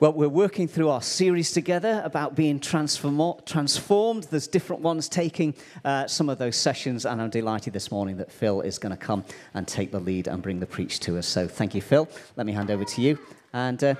Well, 0.00 0.12
we're 0.12 0.28
working 0.28 0.68
through 0.68 0.90
our 0.90 1.02
series 1.02 1.50
together 1.50 2.00
about 2.04 2.36
being 2.36 2.60
transform- 2.60 3.40
transformed. 3.44 4.24
There's 4.30 4.46
different 4.46 4.80
ones 4.80 5.08
taking 5.08 5.54
uh, 5.84 6.06
some 6.06 6.28
of 6.28 6.38
those 6.38 6.54
sessions, 6.54 7.04
and 7.04 7.20
I'm 7.20 7.30
delighted 7.30 7.72
this 7.72 7.90
morning 7.90 8.16
that 8.18 8.30
Phil 8.30 8.60
is 8.60 8.78
going 8.78 8.96
to 8.96 8.96
come 8.96 9.24
and 9.54 9.66
take 9.66 9.90
the 9.90 9.98
lead 9.98 10.28
and 10.28 10.40
bring 10.40 10.60
the 10.60 10.66
preach 10.66 11.00
to 11.00 11.18
us. 11.18 11.26
So 11.26 11.48
thank 11.48 11.74
you, 11.74 11.82
Phil. 11.82 12.08
Let 12.36 12.46
me 12.46 12.52
hand 12.52 12.70
over 12.70 12.84
to 12.84 13.00
you. 13.00 13.18
And 13.52 13.82
uh, 13.82 13.96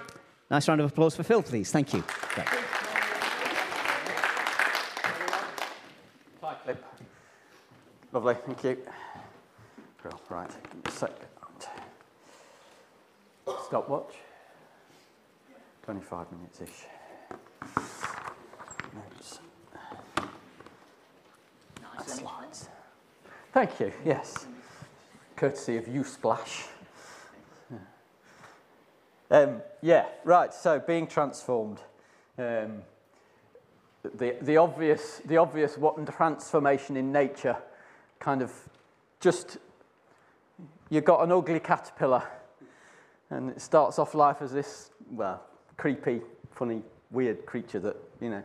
nice 0.52 0.68
round 0.68 0.80
of 0.80 0.88
applause 0.88 1.16
for 1.16 1.24
Phil, 1.24 1.42
please. 1.42 1.72
Thank 1.72 1.92
you. 1.92 2.04
Great. 2.28 2.46
Lovely, 8.12 8.34
thank 8.46 8.62
you. 8.62 8.78
Right. 10.30 10.50
Stopwatch. 13.66 14.14
25 15.88 16.32
minutes 16.32 16.60
ish. 16.60 16.84
Notes. 18.94 19.38
Nice 21.80 22.12
slides. 22.12 22.68
Thank 23.54 23.80
you, 23.80 23.90
yes. 24.04 24.46
Courtesy 25.34 25.78
of 25.78 25.86
Unsplash. 25.86 26.66
Um, 29.30 29.62
yeah, 29.80 30.04
right, 30.24 30.52
so 30.52 30.78
being 30.78 31.06
transformed. 31.06 31.80
Um, 32.36 32.82
the, 34.14 34.36
the, 34.42 34.58
obvious, 34.58 35.22
the 35.24 35.38
obvious 35.38 35.78
what 35.78 36.06
transformation 36.14 36.98
in 36.98 37.12
nature 37.12 37.56
kind 38.18 38.42
of 38.42 38.52
just, 39.20 39.56
you've 40.90 41.06
got 41.06 41.22
an 41.22 41.32
ugly 41.32 41.60
caterpillar 41.60 42.24
and 43.30 43.48
it 43.48 43.62
starts 43.62 43.98
off 43.98 44.14
life 44.14 44.42
as 44.42 44.52
this, 44.52 44.90
well, 45.10 45.47
creepy, 45.78 46.20
funny, 46.50 46.82
weird 47.10 47.46
creature 47.46 47.78
that, 47.80 47.96
you 48.20 48.28
know, 48.28 48.42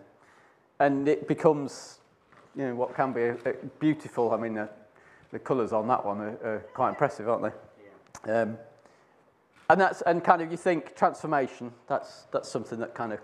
and 0.79 1.07
it 1.07 1.27
becomes, 1.27 1.99
you 2.55 2.63
know, 2.63 2.75
what 2.75 2.95
can 2.95 3.11
be 3.11 3.23
a, 3.23 3.33
a 3.33 3.53
beautiful. 3.79 4.31
I 4.31 4.37
mean, 4.37 4.57
uh, 4.57 4.67
the 5.31 5.39
colours 5.39 5.73
on 5.73 5.87
that 5.87 6.05
one 6.05 6.21
are, 6.21 6.37
are, 6.43 6.65
quite 6.73 6.89
impressive, 6.89 7.27
aren't 7.27 7.43
they? 7.43 7.51
Yeah. 8.27 8.41
Um, 8.41 8.57
and 9.69 9.81
that's 9.81 10.01
and 10.03 10.23
kind 10.23 10.41
of 10.41 10.51
you 10.51 10.57
think 10.57 10.95
transformation. 10.95 11.71
That's 11.87 12.27
that's 12.31 12.49
something 12.49 12.79
that 12.79 12.93
kind 12.93 13.11
of 13.11 13.19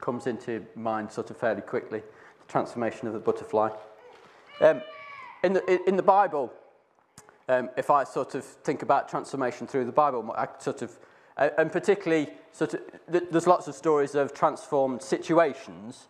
comes 0.00 0.26
into 0.26 0.64
mind 0.74 1.10
sort 1.10 1.30
of 1.30 1.36
fairly 1.36 1.62
quickly. 1.62 2.00
The 2.00 2.52
transformation 2.52 3.08
of 3.08 3.14
the 3.14 3.20
butterfly. 3.20 3.70
Um, 4.60 4.82
in 5.42 5.52
the 5.54 5.88
in 5.88 5.96
the 5.96 6.02
Bible, 6.02 6.52
um, 7.48 7.70
if 7.76 7.90
I 7.90 8.04
sort 8.04 8.34
of 8.34 8.44
think 8.44 8.82
about 8.82 9.08
transformation 9.08 9.66
through 9.66 9.86
the 9.86 9.92
Bible, 9.92 10.32
I 10.36 10.46
sort 10.58 10.82
of 10.82 10.96
uh, 11.38 11.50
and 11.56 11.70
particularly, 11.70 12.28
sort 12.52 12.74
of, 12.74 12.80
th- 13.10 13.24
there's 13.30 13.46
lots 13.46 13.68
of 13.68 13.74
stories 13.74 14.14
of 14.14 14.34
transformed 14.34 15.00
situations 15.00 16.08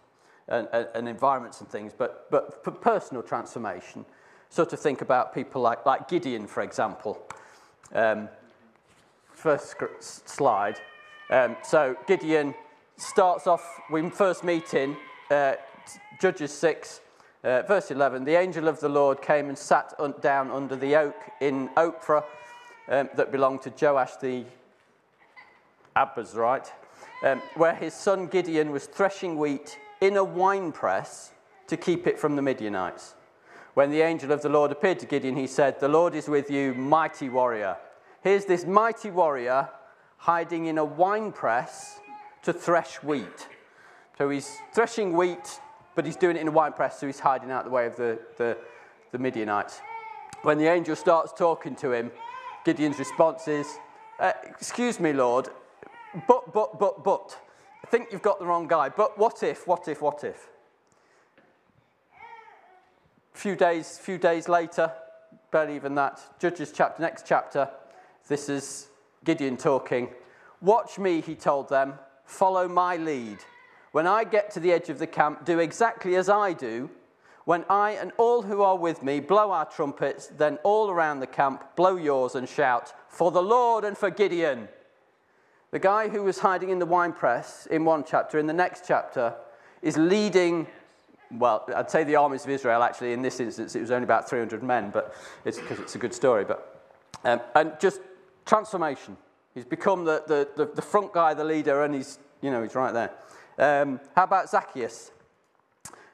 and, 0.49 0.67
and, 0.73 0.89
and 0.95 1.09
environments 1.09 1.61
and 1.61 1.69
things, 1.69 1.93
but, 1.97 2.31
but 2.31 2.65
for 2.65 2.71
personal 2.71 3.23
transformation, 3.23 4.05
sort 4.49 4.73
of 4.73 4.81
think 4.81 5.03
about 5.03 5.35
people 5.35 5.61
like, 5.61 5.85
like 5.85 6.09
Gideon, 6.09 6.47
for 6.47 6.63
example. 6.63 7.23
Um, 7.93 8.29
first 9.33 9.77
slide. 10.01 10.81
Um, 11.31 11.57
so 11.63 11.97
Gideon 12.07 12.55
starts 12.97 13.47
off, 13.47 13.81
we 13.91 14.09
first 14.11 14.43
meet 14.43 14.73
in 14.73 14.97
uh, 15.31 15.55
Judges 16.21 16.53
6, 16.53 17.01
uh, 17.45 17.63
verse 17.63 17.91
11. 17.91 18.25
The 18.25 18.35
angel 18.35 18.67
of 18.67 18.81
the 18.81 18.89
Lord 18.89 19.21
came 19.21 19.49
and 19.49 19.59
sat 19.59 19.93
un- 19.99 20.15
down 20.21 20.51
under 20.51 20.75
the 20.75 20.97
oak 20.97 21.15
in 21.41 21.69
Ophrah 21.77 22.25
um, 22.89 23.11
that 23.15 23.31
belonged 23.31 23.63
to 23.63 23.71
Joash 23.71 24.17
the 24.17 24.45
Abiezrite, 25.99 26.37
right, 26.37 26.73
um, 27.25 27.43
where 27.57 27.75
his 27.75 27.93
son 27.93 28.27
Gideon 28.27 28.71
was 28.71 28.87
threshing 28.87 29.37
wheat 29.37 29.79
in 30.01 30.17
a 30.17 30.23
winepress 30.25 31.33
to 31.67 31.77
keep 31.77 32.07
it 32.07 32.19
from 32.19 32.37
the 32.37 32.43
Midianites. 32.43 33.15
When 33.75 33.91
the 33.91 34.01
angel 34.01 34.33
of 34.33 34.43
the 34.43 34.49
Lord 34.49 34.73
appeared 34.73 35.01
to 35.01 35.07
Gideon, 35.07 35.37
he 35.37 35.47
said, 35.47 35.81
The 35.81 35.89
Lord 35.89 36.15
is 36.15 36.29
with 36.29 36.51
you, 36.51 36.75
mighty 36.75 37.29
warrior. 37.29 37.77
Here's 38.23 38.45
this 38.45 38.65
mighty 38.65 39.11
warrior 39.11 39.69
hiding 40.17 40.67
in 40.67 40.79
a 40.79 40.85
winepress 40.85 42.01
to 42.43 42.53
thresh 42.53 43.03
wheat. 43.03 43.49
So 44.17 44.31
he's 44.31 44.57
threshing 44.73 45.17
wheat, 45.17 45.61
but 45.95 46.05
he's 46.05 46.17
doing 46.17 46.37
it 46.37 46.41
in 46.41 46.49
a 46.49 46.53
winepress, 46.53 46.99
so 46.99 47.07
he's 47.07 47.21
hiding 47.21 47.51
out 47.51 47.65
the 47.65 47.71
way 47.71 47.87
of 47.87 47.97
the, 47.97 48.19
the, 48.37 48.57
the 49.13 49.19
Midianites. 49.19 49.81
When 50.43 50.59
the 50.59 50.67
angel 50.67 50.97
starts 50.97 51.33
talking 51.33 51.77
to 51.77 51.93
him, 51.93 52.11
Gideon's 52.65 52.99
response 52.99 53.49
is, 53.49 53.67
uh, 54.19 54.33
Excuse 54.45 54.99
me, 54.99 55.13
Lord, 55.13 55.51
but, 56.27 56.53
but, 56.53 56.79
but, 56.79 57.05
but. 57.05 57.39
I 57.85 57.87
think 57.87 58.09
you've 58.11 58.23
got 58.23 58.39
the 58.39 58.47
wrong 58.47 58.67
guy. 58.67 58.89
But 58.89 59.19
what 59.19 59.43
if, 59.43 59.67
what 59.67 59.89
if, 59.89 60.03
what 60.03 60.25
if? 60.25 60.49
A 63.35 63.39
Few 63.39 63.57
days, 63.57 63.99
few 63.99 64.19
days 64.19 64.49
later, 64.49 64.93
barely 65.51 65.77
even 65.77 65.95
that, 65.95 66.21
Judges 66.39 66.73
chapter, 66.73 67.01
next 67.03 67.27
chapter, 67.27 67.69
this 68.27 68.49
is 68.49 68.89
Gideon 69.25 69.57
talking. 69.57 70.11
Watch 70.61 70.99
me, 70.99 71.21
he 71.21 71.35
told 71.35 71.69
them, 71.69 71.95
follow 72.25 72.69
my 72.69 72.97
lead. 72.97 73.39
When 73.93 74.07
I 74.07 74.25
get 74.25 74.51
to 74.53 74.61
the 74.61 74.73
edge 74.73 74.91
of 74.91 74.99
the 74.99 75.07
camp, 75.07 75.45
do 75.45 75.61
exactly 75.61 76.17
as 76.17 76.29
I 76.29 76.53
do. 76.53 76.91
When 77.45 77.65
I 77.71 77.93
and 77.93 78.13
all 78.19 78.43
who 78.43 78.61
are 78.61 78.77
with 78.77 79.03
me 79.03 79.21
blow 79.21 79.51
our 79.51 79.65
trumpets, 79.65 80.27
then 80.27 80.59
all 80.63 80.91
around 80.91 81.21
the 81.21 81.27
camp 81.27 81.65
blow 81.77 81.97
yours 81.97 82.35
and 82.35 82.47
shout, 82.47 82.93
For 83.09 83.31
the 83.31 83.43
Lord 83.43 83.85
and 83.85 83.97
for 83.97 84.11
Gideon. 84.11 84.69
The 85.71 85.79
guy 85.79 86.09
who 86.09 86.23
was 86.23 86.39
hiding 86.39 86.71
in 86.71 86.79
the 86.79 86.87
wine 86.87 87.13
press 87.13 87.67
in 87.67 87.85
one 87.85 88.05
chapter, 88.05 88.39
in 88.39 88.47
the 88.47 88.55
next 88.55 88.85
chapter, 88.87 89.35
is 89.83 89.99
leading, 89.99 90.67
well, 91.31 91.67
I'd 91.75 91.91
say 91.91 92.05
the 92.05 92.17
armies 92.17 92.45
of 92.45 92.51
Israel, 92.51 92.83
actually, 92.83 93.13
in 93.13 93.21
this 93.21 93.39
instance, 93.39 93.77
it 93.77 93.81
was 93.81 93.91
only 93.91 94.05
about 94.05 94.29
300 94.29 94.63
men, 94.63 94.91
but 94.91 95.15
it's 95.45 95.59
because 95.59 95.79
it's 95.79 95.95
a 95.95 95.99
good 95.99 96.15
story. 96.15 96.45
But, 96.45 96.91
um, 97.25 97.41
and 97.55 97.73
just 97.79 98.01
transformation. 98.47 99.17
He's 99.55 99.67
become 99.67 100.05
the, 100.05 100.23
the, 100.27 100.49
the, 100.57 100.73
the, 100.75 100.83
front 100.83 101.13
guy, 101.13 101.35
the 101.35 101.45
leader, 101.45 101.83
and 101.83 101.95
he's, 101.95 102.19
you 102.41 102.51
know, 102.51 102.63
he's 102.63 102.75
right 102.75 102.93
there. 102.93 103.83
Um, 103.83 104.01
how 104.17 104.25
about 104.25 104.49
Zacchaeus? 104.49 105.11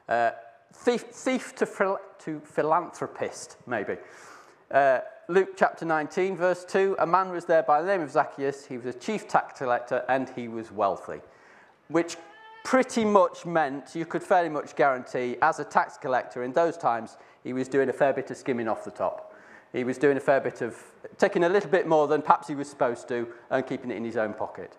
Uh, 0.09 0.33
thief, 0.73 1.03
thief 1.03 1.55
to, 1.57 1.67
phil- 1.67 2.01
to 2.21 2.41
philanthropist, 2.41 3.57
maybe. 3.67 3.97
Uh, 4.71 5.01
Luke 5.29 5.57
chapter 5.57 5.87
19, 5.87 6.37
verse 6.37 6.67
2 6.67 6.97
a 6.99 7.07
man 7.07 7.31
was 7.31 7.47
there 7.47 7.63
by 7.63 7.81
the 7.81 7.89
name 7.89 8.03
of 8.03 8.11
Zacchaeus. 8.11 8.67
He 8.67 8.77
was 8.77 8.95
a 8.95 8.99
chief 8.99 9.27
tax 9.27 9.59
collector 9.59 10.05
and 10.09 10.29
he 10.37 10.49
was 10.49 10.71
wealthy, 10.71 11.21
which 11.89 12.19
pretty 12.63 13.07
much 13.07 13.47
meant 13.47 13.95
you 13.95 14.05
could 14.05 14.23
fairly 14.23 14.51
much 14.51 14.77
guarantee, 14.77 15.37
as 15.41 15.61
a 15.61 15.65
tax 15.65 15.97
collector 15.97 16.43
in 16.43 16.53
those 16.53 16.77
times, 16.77 17.17
he 17.43 17.55
was 17.55 17.69
doing 17.69 17.89
a 17.89 17.93
fair 17.93 18.13
bit 18.13 18.31
of 18.31 18.37
skimming 18.37 18.69
off 18.69 18.85
the 18.85 18.91
top. 18.91 19.35
He 19.73 19.83
was 19.83 19.97
doing 19.97 20.19
a 20.19 20.21
fair 20.21 20.41
bit 20.41 20.61
of 20.61 20.77
taking 21.17 21.45
a 21.45 21.49
little 21.49 21.71
bit 21.71 21.87
more 21.87 22.07
than 22.07 22.21
perhaps 22.21 22.49
he 22.49 22.55
was 22.55 22.69
supposed 22.69 23.09
to 23.09 23.27
and 23.51 23.67
keeping 23.67 23.91
it 23.91 23.97
in 23.97 24.05
his 24.05 24.19
own 24.19 24.35
pocket. 24.35 24.77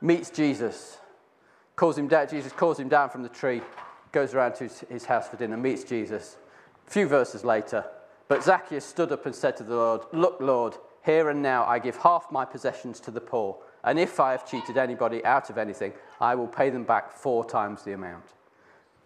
Meets 0.00 0.30
Jesus, 0.30 0.98
calls 1.74 1.98
him 1.98 2.06
down, 2.06 2.28
Jesus 2.28 2.52
calls 2.52 2.78
him 2.78 2.88
down 2.88 3.10
from 3.10 3.24
the 3.24 3.28
tree, 3.28 3.60
goes 4.12 4.34
around 4.34 4.54
to 4.54 4.68
his, 4.88 5.04
house 5.04 5.28
for 5.28 5.36
dinner, 5.36 5.56
meets 5.56 5.82
Jesus. 5.82 6.36
A 6.86 6.90
few 6.90 7.08
verses 7.08 7.44
later, 7.44 7.84
but 8.28 8.42
Zacchaeus 8.42 8.84
stood 8.84 9.12
up 9.12 9.26
and 9.26 9.34
said 9.34 9.56
to 9.58 9.64
the 9.64 9.74
Lord, 9.74 10.02
Look, 10.12 10.38
Lord, 10.40 10.74
here 11.04 11.30
and 11.30 11.42
now 11.42 11.64
I 11.64 11.78
give 11.78 11.96
half 11.96 12.30
my 12.30 12.44
possessions 12.44 13.00
to 13.00 13.10
the 13.10 13.20
poor, 13.20 13.56
and 13.84 13.98
if 13.98 14.18
I 14.18 14.32
have 14.32 14.48
cheated 14.48 14.76
anybody 14.76 15.24
out 15.24 15.48
of 15.50 15.58
anything, 15.58 15.92
I 16.20 16.34
will 16.34 16.48
pay 16.48 16.70
them 16.70 16.84
back 16.84 17.12
four 17.12 17.44
times 17.44 17.84
the 17.84 17.92
amount. 17.92 18.24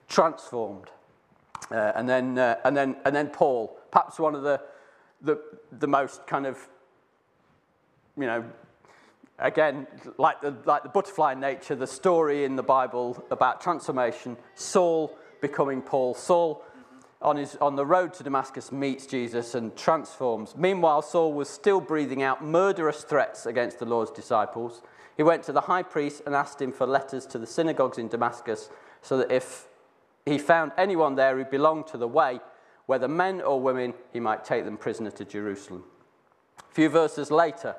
Transformed. 0.09 0.89
Uh, 1.71 1.93
and, 1.95 2.09
then, 2.09 2.39
uh, 2.39 2.57
and, 2.65 2.77
then, 2.77 2.97
and 3.05 3.15
then 3.15 3.29
Paul, 3.29 3.77
perhaps 3.91 4.19
one 4.19 4.35
of 4.35 4.43
the, 4.43 4.61
the, 5.21 5.39
the 5.79 5.87
most 5.87 6.27
kind 6.27 6.47
of, 6.47 6.59
you 8.17 8.27
know, 8.27 8.45
again, 9.39 9.87
like 10.17 10.41
the, 10.41 10.55
like 10.65 10.83
the 10.83 10.89
butterfly 10.89 11.35
nature, 11.35 11.75
the 11.75 11.87
story 11.87 12.45
in 12.45 12.57
the 12.57 12.63
Bible 12.63 13.23
about 13.31 13.61
transformation, 13.61 14.37
Saul 14.55 15.17
becoming 15.41 15.83
Paul. 15.83 16.15
Saul 16.15 16.65
on, 17.23 17.37
his, 17.37 17.57
on 17.57 17.77
the 17.77 17.85
road 17.85 18.15
to 18.15 18.23
Damascus 18.23 18.73
meets 18.73 19.07
Jesus 19.07 19.55
and 19.55 19.77
transforms. 19.77 20.57
Meanwhile, 20.57 21.03
Saul 21.03 21.33
was 21.33 21.49
still 21.49 21.81
breathing 21.81 22.23
out 22.23 22.43
murderous 22.43 23.03
threats 23.03 23.47
against 23.47 23.79
the 23.79 23.85
Lord's 23.85 24.11
disciples. 24.11 24.83
He 25.17 25.23
went 25.23 25.43
to 25.45 25.53
the 25.53 25.63
high 25.63 25.83
priest 25.83 26.23
and 26.25 26.35
asked 26.35 26.63
him 26.63 26.73
for 26.73 26.87
letters 26.87 27.27
to 27.27 27.39
the 27.39 27.47
synagogues 27.47 27.99
in 27.99 28.09
Damascus 28.09 28.71
so 29.03 29.19
that 29.19 29.31
if 29.31 29.67
he 30.25 30.39
found 30.39 30.73
anyone 30.79 31.15
there 31.15 31.37
who 31.37 31.45
belonged 31.45 31.87
to 31.89 31.99
the 31.99 32.09
way, 32.09 32.41
whether 32.87 33.09
men 33.09 33.41
or 33.43 33.61
women, 33.61 33.95
he 34.13 34.21
might 34.21 34.45
take 34.45 34.65
them 34.65 34.77
prisoner 34.77 35.11
to 35.13 35.25
Jerusalem. 35.25 35.85
A 36.59 36.75
few 36.75 36.89
verses 36.89 37.31
later, 37.31 37.77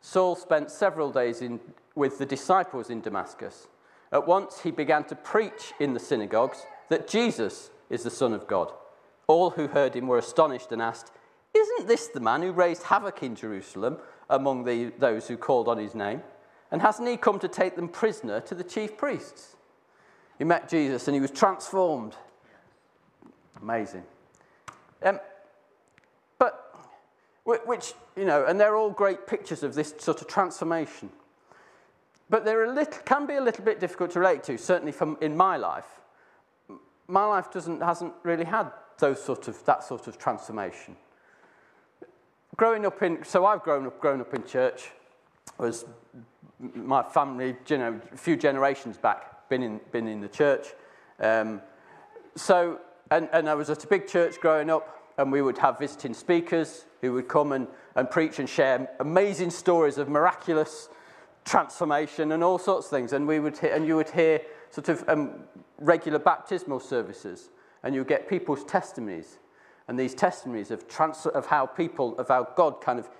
Saul 0.00 0.34
spent 0.34 0.70
several 0.70 1.12
days 1.12 1.42
in, 1.42 1.60
with 1.94 2.18
the 2.18 2.26
disciples 2.26 2.88
in 2.90 3.02
Damascus. 3.02 3.68
At 4.10 4.26
once 4.26 4.60
he 4.60 4.70
began 4.70 5.04
to 5.04 5.14
preach 5.14 5.72
in 5.78 5.94
the 5.94 6.00
synagogues 6.00 6.64
that 6.88 7.06
Jesus 7.06 7.70
is 7.92 8.02
the 8.02 8.10
Son 8.10 8.32
of 8.32 8.48
God. 8.48 8.72
All 9.28 9.50
who 9.50 9.68
heard 9.68 9.94
him 9.94 10.08
were 10.08 10.18
astonished 10.18 10.72
and 10.72 10.82
asked, 10.82 11.12
Isn't 11.54 11.86
this 11.86 12.08
the 12.08 12.20
man 12.20 12.42
who 12.42 12.50
raised 12.50 12.84
havoc 12.84 13.22
in 13.22 13.36
Jerusalem 13.36 13.98
among 14.28 14.64
the, 14.64 14.86
those 14.98 15.28
who 15.28 15.36
called 15.36 15.68
on 15.68 15.78
his 15.78 15.94
name? 15.94 16.22
And 16.72 16.80
hasn't 16.80 17.06
he 17.06 17.18
come 17.18 17.38
to 17.38 17.48
take 17.48 17.76
them 17.76 17.88
prisoner 17.88 18.40
to 18.40 18.54
the 18.54 18.64
chief 18.64 18.96
priests? 18.96 19.56
He 20.38 20.44
met 20.44 20.68
Jesus 20.68 21.06
and 21.06 21.14
he 21.14 21.20
was 21.20 21.30
transformed. 21.30 22.16
Amazing. 23.60 24.04
Um, 25.02 25.20
but, 26.38 26.74
which, 27.44 27.92
you 28.16 28.24
know, 28.24 28.46
and 28.46 28.58
they're 28.58 28.74
all 28.74 28.90
great 28.90 29.26
pictures 29.26 29.62
of 29.62 29.74
this 29.74 29.94
sort 29.98 30.22
of 30.22 30.28
transformation. 30.28 31.10
But 32.30 32.46
they're 32.46 32.64
a 32.64 32.72
little, 32.72 33.02
can 33.04 33.26
be 33.26 33.34
a 33.34 33.42
little 33.42 33.64
bit 33.64 33.78
difficult 33.78 34.12
to 34.12 34.20
relate 34.20 34.42
to, 34.44 34.56
certainly 34.56 34.92
from, 34.92 35.18
in 35.20 35.36
my 35.36 35.58
life. 35.58 36.00
My 37.12 37.26
life 37.26 37.50
doesn't, 37.50 37.82
hasn't 37.82 38.14
really 38.22 38.46
had 38.46 38.72
those 38.98 39.22
sort 39.22 39.46
of, 39.46 39.62
that 39.66 39.84
sort 39.84 40.06
of 40.06 40.16
transformation. 40.16 40.96
Growing 42.56 42.86
up 42.86 43.02
in, 43.02 43.22
so 43.22 43.44
I've 43.44 43.62
grown 43.62 43.86
up, 43.86 44.00
grown 44.00 44.22
up 44.22 44.32
in 44.32 44.44
church, 44.44 44.88
was 45.58 45.84
my 46.58 47.02
family, 47.02 47.54
you 47.68 47.76
know, 47.76 48.00
a 48.10 48.16
few 48.16 48.34
generations 48.34 48.96
back, 48.96 49.46
been 49.50 49.62
in, 49.62 49.78
been 49.90 50.08
in 50.08 50.22
the 50.22 50.28
church. 50.28 50.68
Um, 51.20 51.60
so, 52.34 52.80
and, 53.10 53.28
and 53.34 53.46
I 53.46 53.56
was 53.56 53.68
at 53.68 53.84
a 53.84 53.86
big 53.86 54.06
church 54.06 54.40
growing 54.40 54.70
up, 54.70 55.12
and 55.18 55.30
we 55.30 55.42
would 55.42 55.58
have 55.58 55.78
visiting 55.78 56.14
speakers 56.14 56.86
who 57.02 57.12
would 57.12 57.28
come 57.28 57.52
and, 57.52 57.66
and 57.94 58.10
preach 58.10 58.38
and 58.38 58.48
share 58.48 58.88
amazing 59.00 59.50
stories 59.50 59.98
of 59.98 60.08
miraculous 60.08 60.88
transformation 61.44 62.32
and 62.32 62.42
all 62.42 62.58
sorts 62.58 62.86
of 62.86 62.90
things. 62.90 63.12
And, 63.12 63.28
we 63.28 63.38
would 63.38 63.62
and 63.62 63.86
you 63.86 63.96
would 63.96 64.08
hear 64.08 64.40
sort 64.72 64.88
of 64.88 65.06
um, 65.08 65.44
regular 65.78 66.18
baptismal 66.18 66.80
services, 66.80 67.50
and 67.82 67.94
you 67.94 68.00
would 68.00 68.08
get 68.08 68.28
people's 68.28 68.64
testimonies. 68.64 69.38
And 69.86 69.98
these 69.98 70.14
testimonies 70.14 70.70
of, 70.70 70.88
trans- 70.88 71.26
of 71.26 71.46
how 71.46 71.66
people, 71.66 72.16
of 72.18 72.28
how 72.28 72.48
God 72.56 72.80
kind 72.80 72.98
of 72.98 73.10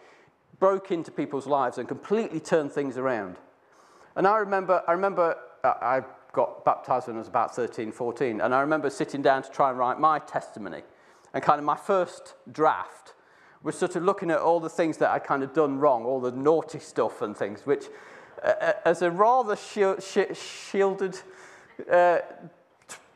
broke 0.58 0.90
into 0.90 1.10
people's 1.10 1.46
lives 1.46 1.76
and 1.76 1.86
completely 1.86 2.40
turned 2.40 2.72
things 2.72 2.96
around. 2.96 3.36
And 4.16 4.26
I 4.26 4.38
remember, 4.38 4.82
I 4.88 4.92
remember 4.92 5.36
uh, 5.62 5.74
I 5.82 6.02
got 6.32 6.64
baptized 6.64 7.08
when 7.08 7.16
I 7.16 7.18
was 7.18 7.28
about 7.28 7.54
13, 7.54 7.92
14, 7.92 8.40
and 8.40 8.54
I 8.54 8.60
remember 8.62 8.88
sitting 8.88 9.20
down 9.20 9.42
to 9.42 9.50
try 9.50 9.68
and 9.68 9.78
write 9.78 10.00
my 10.00 10.20
testimony. 10.20 10.82
And 11.34 11.42
kind 11.42 11.58
of 11.58 11.64
my 11.64 11.76
first 11.76 12.34
draft 12.50 13.14
was 13.62 13.78
sort 13.78 13.96
of 13.96 14.02
looking 14.04 14.30
at 14.30 14.38
all 14.38 14.58
the 14.58 14.70
things 14.70 14.96
that 14.98 15.10
I'd 15.10 15.24
kind 15.24 15.42
of 15.42 15.52
done 15.52 15.78
wrong, 15.78 16.04
all 16.04 16.20
the 16.20 16.32
naughty 16.32 16.78
stuff 16.78 17.20
and 17.20 17.36
things, 17.36 17.66
which, 17.66 17.86
uh, 18.42 18.48
uh 18.60 18.72
as 18.86 19.02
a 19.02 19.10
rather 19.10 19.56
shielded 19.56 21.20
uh, 21.90 22.18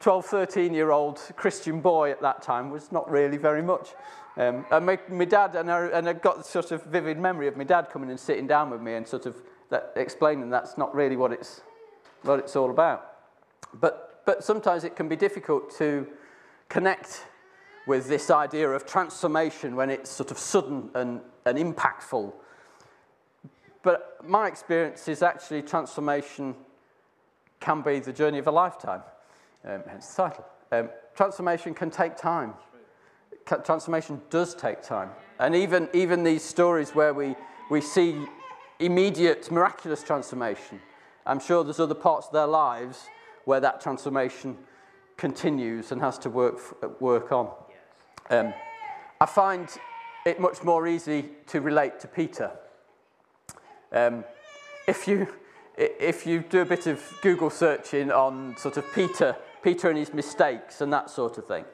12, 0.00 0.26
13 0.26 0.74
year 0.74 0.90
old 0.90 1.20
Christian 1.36 1.80
boy 1.80 2.10
at 2.10 2.20
that 2.22 2.42
time, 2.42 2.70
was 2.70 2.92
not 2.92 3.10
really 3.10 3.36
very 3.36 3.62
much. 3.62 3.90
Um, 4.36 4.66
and 4.70 4.84
my, 4.84 4.98
my 5.08 5.24
dad, 5.24 5.54
and 5.54 5.70
I, 5.70 5.86
and 5.86 6.08
I 6.08 6.12
got 6.12 6.44
sort 6.44 6.70
of 6.70 6.84
vivid 6.84 7.18
memory 7.18 7.48
of 7.48 7.56
my 7.56 7.64
dad 7.64 7.88
coming 7.90 8.10
and 8.10 8.20
sitting 8.20 8.46
down 8.46 8.70
with 8.70 8.82
me 8.82 8.94
and 8.94 9.06
sort 9.06 9.26
of 9.26 9.36
that, 9.70 9.92
explaining 9.96 10.50
that's 10.50 10.76
not 10.76 10.94
really 10.94 11.16
what 11.16 11.32
it's, 11.32 11.62
what 12.22 12.38
it's 12.38 12.54
all 12.54 12.70
about. 12.70 13.14
But, 13.80 14.22
but 14.26 14.44
sometimes 14.44 14.84
it 14.84 14.94
can 14.94 15.08
be 15.08 15.16
difficult 15.16 15.74
to 15.78 16.06
connect 16.68 17.26
with 17.86 18.08
this 18.08 18.30
idea 18.30 18.68
of 18.68 18.84
transformation 18.84 19.76
when 19.76 19.90
it's 19.90 20.10
sort 20.10 20.30
of 20.30 20.38
sudden 20.38 20.90
and, 20.94 21.20
and 21.46 21.56
impactful. 21.56 22.32
But 23.82 24.18
my 24.24 24.48
experience 24.48 25.08
is 25.08 25.22
actually 25.22 25.62
transformation 25.62 26.56
can 27.60 27.82
be 27.82 28.00
the 28.00 28.12
journey 28.12 28.38
of 28.38 28.46
a 28.46 28.50
lifetime, 28.50 29.02
um, 29.64 29.82
hence 29.88 30.14
the 30.14 30.22
title. 30.22 30.44
Um, 30.72 30.90
transformation 31.14 31.74
can 31.74 31.90
take 31.90 32.16
time 32.16 32.54
transformation 33.46 34.20
does 34.30 34.54
take 34.54 34.82
time. 34.82 35.10
And 35.38 35.54
even, 35.54 35.88
even 35.94 36.24
these 36.24 36.42
stories 36.42 36.94
where 36.94 37.14
we, 37.14 37.36
we 37.70 37.80
see 37.80 38.26
immediate, 38.78 39.50
miraculous 39.50 40.02
transformation, 40.02 40.80
I'm 41.24 41.40
sure 41.40 41.64
there's 41.64 41.80
other 41.80 41.94
parts 41.94 42.26
of 42.26 42.32
their 42.32 42.46
lives 42.46 43.06
where 43.44 43.60
that 43.60 43.80
transformation 43.80 44.58
continues 45.16 45.92
and 45.92 46.00
has 46.00 46.18
to 46.18 46.30
work, 46.30 47.00
work 47.00 47.32
on. 47.32 47.50
Um, 48.30 48.52
I 49.20 49.26
find 49.26 49.68
it 50.24 50.40
much 50.40 50.62
more 50.62 50.86
easy 50.86 51.26
to 51.46 51.60
relate 51.60 52.00
to 52.00 52.08
Peter. 52.08 52.50
Um, 53.92 54.24
if, 54.88 55.06
you, 55.06 55.28
if 55.76 56.26
you 56.26 56.40
do 56.40 56.60
a 56.60 56.64
bit 56.64 56.86
of 56.86 57.02
Google 57.22 57.50
searching 57.50 58.10
on 58.10 58.56
sort 58.56 58.76
of 58.76 58.92
Peter, 58.94 59.36
Peter 59.62 59.88
and 59.88 59.98
his 59.98 60.12
mistakes 60.14 60.80
and 60.80 60.92
that 60.92 61.10
sort 61.10 61.38
of 61.38 61.46
thing, 61.46 61.64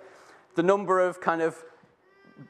the 0.55 0.63
number 0.63 1.01
of 1.01 1.21
kind 1.21 1.41
of 1.41 1.63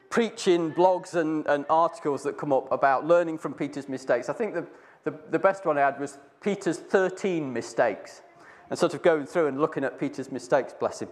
preaching 0.09 0.73
blogs 0.73 1.13
and, 1.13 1.45
and 1.47 1.65
articles 1.69 2.23
that 2.23 2.37
come 2.37 2.51
up 2.51 2.71
about 2.71 3.05
learning 3.05 3.37
from 3.37 3.53
Peter's 3.53 3.87
mistakes. 3.87 4.29
I 4.29 4.33
think 4.33 4.53
the, 4.53 4.67
the, 5.03 5.13
the 5.29 5.39
best 5.39 5.65
one 5.65 5.77
I 5.77 5.81
had 5.81 5.99
was 5.99 6.17
Peter's 6.41 6.79
13 6.79 7.51
mistakes, 7.51 8.21
and 8.69 8.79
sort 8.79 8.93
of 8.93 9.03
going 9.03 9.25
through 9.25 9.47
and 9.47 9.59
looking 9.59 9.83
at 9.83 9.99
Peter's 9.99 10.31
mistakes, 10.31 10.73
bless 10.77 11.01
him. 11.01 11.09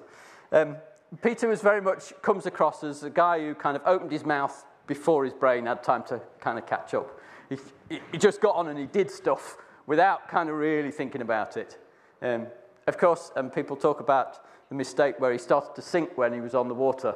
Um, 0.52 0.78
Peter 1.22 1.48
was 1.48 1.62
very 1.62 1.82
much 1.82 2.14
comes 2.22 2.46
across 2.46 2.84
as 2.84 3.04
a 3.04 3.10
guy 3.10 3.40
who 3.40 3.54
kind 3.54 3.76
of 3.76 3.84
opened 3.86 4.12
his 4.12 4.26
mouth 4.26 4.66
before 4.88 5.26
his 5.26 5.34
brain 5.34 5.66
had 5.66 5.84
time 5.84 6.04
to 6.04 6.22
kind 6.40 6.58
of 6.58 6.66
catch 6.66 6.94
up. 6.94 7.20
He, 7.50 8.00
he 8.12 8.18
just 8.18 8.42
got 8.42 8.56
on 8.56 8.70
and 8.70 8.80
he 8.80 8.86
did 8.86 9.12
stuff 9.12 9.58
without 9.88 10.28
kind 10.28 10.50
of 10.50 10.56
really 10.56 10.92
thinking 10.92 11.22
about 11.22 11.58
it. 11.58 11.78
Um, 12.22 12.48
of 12.88 12.98
course, 12.98 13.32
and 13.36 13.54
people 13.54 13.76
talk 13.76 14.00
about 14.00 14.46
the 14.70 14.76
mistake 14.76 15.20
where 15.20 15.32
he 15.32 15.38
started 15.38 15.76
to 15.76 15.82
sink 15.82 16.18
when 16.18 16.34
he 16.34 16.40
was 16.40 16.56
on 16.56 16.68
the 16.68 16.74
water. 16.74 17.16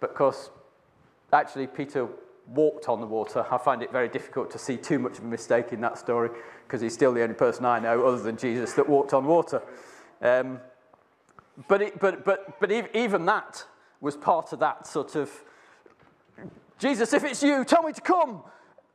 But 0.00 0.10
of 0.10 0.16
course, 0.16 0.50
actually, 1.32 1.66
Peter 1.66 2.08
walked 2.46 2.88
on 2.88 3.00
the 3.00 3.06
water. 3.06 3.46
I 3.50 3.58
find 3.58 3.82
it 3.82 3.92
very 3.92 4.08
difficult 4.08 4.50
to 4.52 4.58
see 4.58 4.76
too 4.76 4.98
much 4.98 5.18
of 5.18 5.24
a 5.24 5.28
mistake 5.28 5.72
in 5.72 5.80
that 5.82 5.98
story 5.98 6.30
because 6.66 6.80
he's 6.80 6.94
still 6.94 7.12
the 7.12 7.22
only 7.22 7.34
person 7.34 7.64
I 7.64 7.78
know, 7.78 8.06
other 8.06 8.22
than 8.22 8.36
Jesus, 8.36 8.72
that 8.74 8.88
walked 8.88 9.14
on 9.14 9.24
water. 9.24 9.62
Um, 10.20 10.60
but, 11.68 11.82
it, 11.82 12.00
but, 12.00 12.24
but, 12.24 12.60
but 12.60 12.70
even 12.94 13.26
that 13.26 13.64
was 14.00 14.16
part 14.16 14.52
of 14.52 14.60
that 14.60 14.86
sort 14.86 15.14
of 15.14 15.30
Jesus, 16.78 17.12
if 17.12 17.24
it's 17.24 17.42
you, 17.42 17.64
tell 17.64 17.82
me 17.82 17.92
to 17.92 18.00
come. 18.00 18.42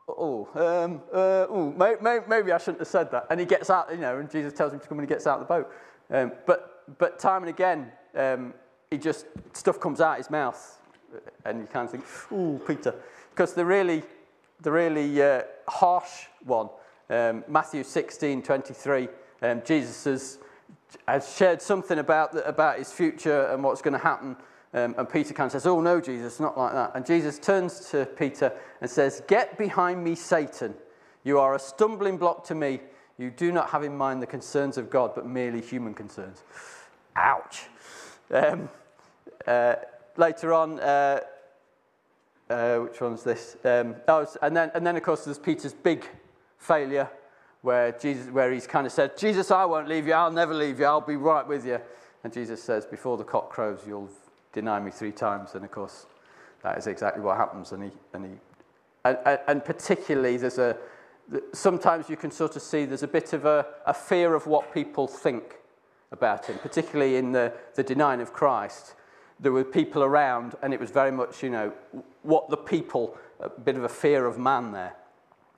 Oh, 0.07 0.48
um, 0.54 1.02
uh, 1.12 1.48
ooh, 1.52 1.74
may, 1.75 1.96
may, 2.02 2.19
maybe 2.28 2.52
I 2.52 2.57
shouldn't 2.57 2.80
have 2.80 2.88
said 2.88 3.12
that. 3.12 3.28
And 3.30 3.40
he 3.40 3.46
gets 3.46 3.69
out, 3.69 3.92
you 3.92 3.98
know, 3.98 4.19
and 4.19 4.30
Jesus 4.30 4.54
tells 4.54 4.72
him 4.72 4.80
to 4.80 4.88
come 4.88 5.00
and 5.00 5.07
he 5.07 5.13
gets 5.13 5.25
out 5.25 5.42
of 5.42 5.48
the 5.48 5.54
boat. 5.54 5.72
Um, 6.12 6.31
but 6.46 6.75
but 7.00 7.19
time 7.19 7.44
and 7.44 7.50
again, 7.50 7.92
um, 8.16 8.54
he 8.92 8.98
just, 8.98 9.25
stuff 9.54 9.80
comes 9.80 10.02
out 10.02 10.18
his 10.18 10.30
mouth. 10.30 10.81
And 11.46 11.62
you 11.62 11.68
kind 11.68 11.86
of 11.86 11.92
think, 11.92 12.06
ooh, 12.31 12.60
Peter. 12.66 12.94
Because 13.30 13.54
the 13.54 13.66
really, 13.66 14.04
the 14.62 14.72
really 14.72 15.22
uh, 15.22 15.44
harsh 15.68 16.28
one, 16.44 16.69
um, 17.10 17.44
Matthew 17.48 17.84
16, 17.84 18.42
23, 18.42 19.07
um, 19.42 19.62
Jesus 19.66 20.04
has, 20.06 20.38
has 21.07 21.35
shared 21.35 21.62
something 21.62 22.00
about, 22.00 22.35
about 22.47 22.78
his 22.78 22.92
future 22.92 23.47
and 23.47 23.64
what's 23.64 23.81
going 23.81 23.94
to 23.94 24.00
happen. 24.00 24.35
Um, 24.76 24.94
and 24.98 25.10
Peter 25.10 25.34
kind 25.34 25.48
of 25.48 25.54
says, 25.54 25.66
Oh, 25.66 25.80
no, 25.80 26.02
Jesus, 26.02 26.42
not 26.42 26.58
like 26.58 26.74
that. 26.74 26.92
And 26.96 27.06
Jesus 27.06 27.40
turns 27.40 27.90
to 27.92 28.06
Peter 28.06 28.52
and 28.82 28.90
says, 28.90 29.24
Get 29.26 29.58
behind 29.58 30.04
me, 30.04 30.16
Satan. 30.16 30.76
You 31.24 31.40
are 31.40 31.56
a 31.56 31.60
stumbling 31.60 32.18
block 32.18 32.44
to 32.48 32.56
me. 32.56 32.82
You 33.18 33.32
do 33.32 33.54
not 33.54 33.70
have 33.70 33.86
in 33.86 33.96
mind 33.96 34.22
the 34.22 34.28
concerns 34.28 34.78
of 34.78 34.90
God, 34.90 35.16
but 35.16 35.26
merely 35.26 35.62
human 35.62 35.94
concerns. 35.94 36.44
Ouch. 37.16 37.64
Um, 38.30 38.68
uh, 39.48 39.76
later 40.18 40.54
on, 40.54 40.82
uh, 40.82 41.22
uh, 42.50 42.80
which 42.80 43.00
one's 43.00 43.24
this? 43.24 43.56
Um, 43.64 43.96
oh, 44.10 44.28
and, 44.42 44.58
then, 44.58 44.72
and 44.76 44.86
then, 44.86 44.98
of 44.98 45.04
course, 45.04 45.24
there's 45.24 45.40
Peter's 45.40 45.74
big 45.74 46.06
failure 46.58 47.10
where, 47.62 47.94
Jesus, 47.94 48.30
where 48.30 48.52
he's 48.52 48.68
kind 48.68 48.86
of 48.86 48.92
said, 48.92 49.18
Jesus, 49.18 49.52
I 49.52 49.64
won't 49.64 49.88
leave 49.88 50.06
you. 50.06 50.14
I'll 50.14 50.32
never 50.32 50.54
leave 50.54 50.80
you. 50.80 50.86
I'll 50.86 51.00
be 51.00 51.16
right 51.16 51.48
with 51.48 51.66
you. 51.66 51.80
And 52.26 52.34
Jesus 52.34 52.62
says, 52.62 52.86
Before 52.86 53.16
the 53.16 53.24
cock 53.24 53.50
crows, 53.50 53.80
you'll 53.88 54.10
deny 54.56 54.80
me 54.80 54.90
three 54.90 55.12
times. 55.12 55.54
And 55.54 55.64
of 55.64 55.69
course, 55.69 56.07
that 56.64 56.78
is 56.80 56.88
exactly 56.88 57.21
what 57.21 57.38
happens. 57.38 57.71
And, 57.74 57.83
he, 57.83 57.92
and, 58.14 58.26
he, 58.26 58.31
and, 59.04 59.40
and 59.47 59.66
particularly, 59.66 60.38
there's 60.38 60.57
a, 60.57 60.76
sometimes 61.54 62.09
you 62.09 62.16
can 62.16 62.31
sort 62.31 62.56
of 62.56 62.62
see 62.62 62.85
there's 62.85 63.04
a 63.04 63.07
bit 63.07 63.33
of 63.33 63.45
a, 63.45 63.68
a 63.85 63.94
fear 63.94 64.33
of 64.33 64.47
what 64.47 64.74
people 64.74 65.07
think 65.07 65.57
about 66.12 66.45
him, 66.45 66.57
particularly 66.59 67.18
in 67.18 67.31
the, 67.31 67.54
the 67.76 67.83
denying 67.83 68.21
of 68.21 68.33
Christ. 68.33 68.95
There 69.40 69.52
were 69.52 69.66
people 69.66 70.02
around, 70.02 70.56
and 70.62 70.74
it 70.74 70.80
was 70.80 70.92
very 70.92 71.12
much, 71.12 71.44
you 71.44 71.50
know, 71.50 71.74
what 72.24 72.50
the 72.50 72.57
people, 72.57 73.18
a 73.40 73.50
bit 73.50 73.76
of 73.76 73.83
a 73.83 73.90
fear 73.90 74.26
of 74.26 74.40
man 74.40 74.71
there. 74.71 74.95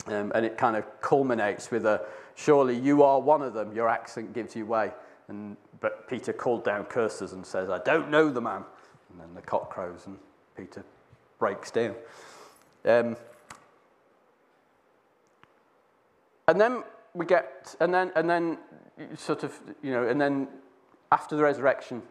Um, 0.08 0.32
and 0.34 0.46
it 0.46 0.58
kind 0.58 0.75
of 0.75 0.86
culminates 1.01 1.70
with 1.70 1.86
a, 1.86 2.01
surely 2.36 2.75
you 2.75 3.04
are 3.04 3.20
one 3.20 3.42
of 3.42 3.54
them, 3.54 3.75
your 3.75 3.88
accent 3.89 4.34
gives 4.34 4.56
you 4.56 4.63
away. 4.63 4.92
And, 5.27 5.58
but 5.80 6.08
Peter 6.08 6.34
called 6.34 6.63
down 6.63 6.86
curses 6.86 7.34
and 7.34 7.46
says, 7.46 7.70
I 7.70 7.80
don't 7.80 8.10
know 8.10 8.32
the 8.32 8.42
man. 8.42 8.63
And 9.18 9.22
then 9.22 9.34
the 9.34 9.42
cock 9.42 9.72
crows 9.72 10.06
and 10.06 10.18
Peter 10.56 10.84
breaks 11.40 11.72
down. 11.72 11.96
Um, 12.86 13.18
and 16.48 16.62
then 16.62 16.84
we 17.14 17.26
get, 17.26 17.76
and 17.80 17.92
then, 17.92 18.12
and 18.16 18.30
then 18.30 18.60
sort 19.16 19.42
of, 19.42 19.58
you 19.82 19.92
know, 19.92 20.08
and 20.08 20.22
then 20.22 20.48
after 21.12 21.36
the 21.36 21.42
resurrection, 21.42 22.04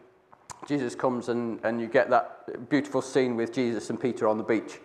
Jesus 0.67 0.95
comes 0.95 1.29
and, 1.29 1.59
and 1.63 1.79
you 1.79 1.87
get 1.87 2.09
that 2.09 2.69
beautiful 2.69 3.01
scene 3.01 3.37
with 3.37 3.53
Jesus 3.53 3.89
and 3.89 3.99
Peter 3.99 4.27
on 4.27 4.37
the 4.37 4.43
beach 4.43 4.79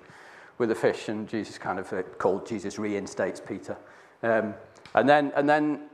with 0.59 0.69
the 0.69 0.75
fish, 0.75 1.09
and 1.09 1.29
Jesus 1.29 1.59
kind 1.59 1.79
of 1.79 1.93
uh, 1.93 2.03
called 2.19 2.47
Jesus 2.47 2.79
reinstates 2.79 3.41
Peter. 3.41 3.77
Um, 4.23 4.55
And 4.95 5.09
then, 5.09 5.33
and 5.35 5.49
then, 5.49 5.89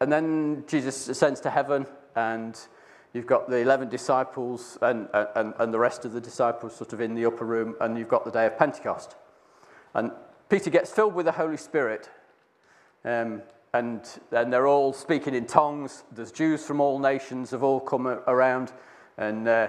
and 0.00 0.10
then 0.10 0.64
Jesus 0.66 1.08
ascends 1.08 1.40
to 1.40 1.50
heaven, 1.50 1.86
and 2.16 2.58
you've 3.18 3.26
got 3.26 3.50
the 3.50 3.56
11 3.56 3.88
disciples 3.88 4.78
and, 4.80 5.08
and, 5.12 5.52
and 5.58 5.74
the 5.74 5.78
rest 5.78 6.04
of 6.04 6.12
the 6.12 6.20
disciples 6.20 6.76
sort 6.76 6.92
of 6.92 7.00
in 7.00 7.16
the 7.16 7.26
upper 7.26 7.44
room, 7.44 7.74
and 7.80 7.98
you've 7.98 8.08
got 8.08 8.24
the 8.24 8.30
day 8.30 8.46
of 8.46 8.56
Pentecost. 8.56 9.16
And 9.92 10.12
Peter 10.48 10.70
gets 10.70 10.92
filled 10.92 11.14
with 11.14 11.26
the 11.26 11.32
Holy 11.32 11.56
Spirit, 11.56 12.08
um, 13.04 13.42
and, 13.74 14.08
and 14.30 14.52
they're 14.52 14.68
all 14.68 14.92
speaking 14.92 15.34
in 15.34 15.46
tongues. 15.46 16.04
There's 16.12 16.30
Jews 16.30 16.64
from 16.64 16.80
all 16.80 17.00
nations 17.00 17.50
have 17.50 17.64
all 17.64 17.80
come 17.80 18.06
around, 18.06 18.72
and 19.16 19.48
uh, 19.48 19.68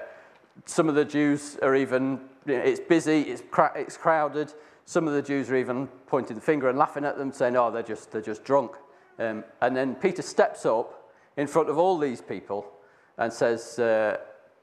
some 0.66 0.88
of 0.88 0.94
the 0.94 1.04
Jews 1.04 1.58
are 1.64 1.76
even, 1.76 2.20
it's 2.46 2.80
busy, 2.80 3.22
it's, 3.22 3.42
it's 3.76 3.98
crowded. 3.98 4.54
Some 4.86 5.08
of 5.08 5.16
the 5.16 5.24
Jews 5.24 5.50
are 5.50 5.56
even 5.56 5.88
pointing 6.06 6.36
the 6.36 6.42
finger 6.42 6.70
and 6.70 6.78
laughing 6.78 7.04
at 7.04 7.18
them, 7.18 7.32
saying, 7.32 7.58
oh, 7.58 7.72
they're 7.72 7.82
just, 7.82 8.12
they're 8.12 8.22
just 8.22 8.44
drunk. 8.44 8.74
Um, 9.18 9.44
and 9.60 9.76
then 9.76 9.96
Peter 9.96 10.22
steps 10.22 10.68
up 10.68 11.12
in 11.36 11.48
front 11.48 11.68
of 11.68 11.80
all 11.80 11.98
these 11.98 12.22
people 12.22 12.76
and 13.20 13.32
says, 13.32 13.78
uh, 13.78 14.18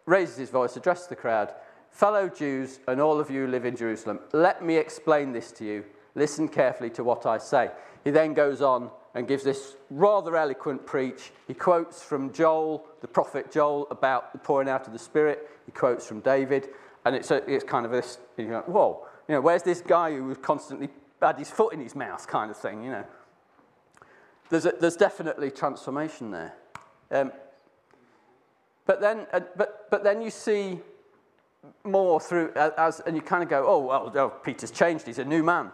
raises 0.07 0.37
his 0.37 0.51
voice, 0.51 0.77
addresses 0.77 1.07
the 1.07 1.15
crowd, 1.15 1.55
Fellow 1.91 2.29
Jews 2.29 2.81
and 2.89 3.01
all 3.01 3.21
of 3.21 3.31
you 3.31 3.47
who 3.47 3.51
live 3.51 3.65
in 3.65 3.77
Jerusalem, 3.77 4.19
let 4.33 4.63
me 4.65 4.77
explain 4.77 5.33
this 5.33 5.53
to 5.53 5.65
you. 5.65 5.85
Listen 6.15 6.49
carefully 6.49 6.91
to 6.91 7.05
what 7.05 7.25
I 7.25 7.39
say. 7.39 7.71
He 8.05 8.11
then 8.11 8.35
goes 8.35 8.61
on 8.61 8.91
and 9.15 9.27
gives 9.27 9.45
this 9.45 9.77
rather 9.89 10.37
eloquent 10.37 10.85
preach. 10.85 11.33
He 11.47 11.55
quotes 11.55 12.03
from 12.03 12.33
Joel, 12.33 12.85
the 13.01 13.09
prophet 13.09 13.51
Joel, 13.51 13.87
about 13.91 14.33
the 14.33 14.39
pouring 14.39 14.69
out 14.69 14.87
of 14.87 14.93
the 14.93 14.99
Spirit. 14.99 15.49
He 15.65 15.73
quotes 15.73 16.07
from 16.07 16.21
David. 16.21 16.69
And 17.05 17.17
it's, 17.17 17.31
a, 17.31 17.37
it's 17.51 17.65
kind 17.65 17.87
of 17.87 17.93
this, 17.93 18.19
you 18.37 18.49
know, 18.49 18.63
whoa, 18.67 19.07
you 19.29 19.35
know, 19.35 19.41
where's 19.41 19.63
this 19.63 19.81
guy 19.81 20.15
who 20.15 20.25
was 20.25 20.39
constantly 20.39 20.89
had 21.23 21.39
his 21.39 21.51
foot 21.51 21.73
in 21.73 21.81
his 21.81 21.95
mouth 21.95 22.27
kind 22.27 22.51
of 22.51 22.57
thing, 22.57 22.85
you 22.85 22.91
know? 22.91 23.05
There's, 24.51 24.67
a, 24.67 24.75
there's 24.79 24.97
definitely 24.97 25.51
transformation 25.51 26.31
there. 26.31 26.55
Um, 27.11 27.33
but, 28.87 29.01
then, 29.01 29.27
uh, 29.33 29.41
but, 29.57 29.91
but 29.91 30.03
then 30.03 30.23
you 30.23 30.31
see 30.31 30.79
more 31.85 32.21
through, 32.21 32.53
as, 32.55 33.01
and 33.01 33.17
you 33.17 33.23
kind 33.23 33.43
of 33.43 33.49
go, 33.49 33.65
oh, 33.67 33.79
well, 33.79 34.13
oh, 34.17 34.29
Peter's 34.29 34.71
changed, 34.71 35.07
he's 35.07 35.19
a 35.19 35.25
new 35.25 35.43
man. 35.43 35.71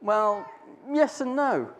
Well, 0.00 0.46
yes 0.90 1.20
and 1.20 1.36
no. 1.36 1.70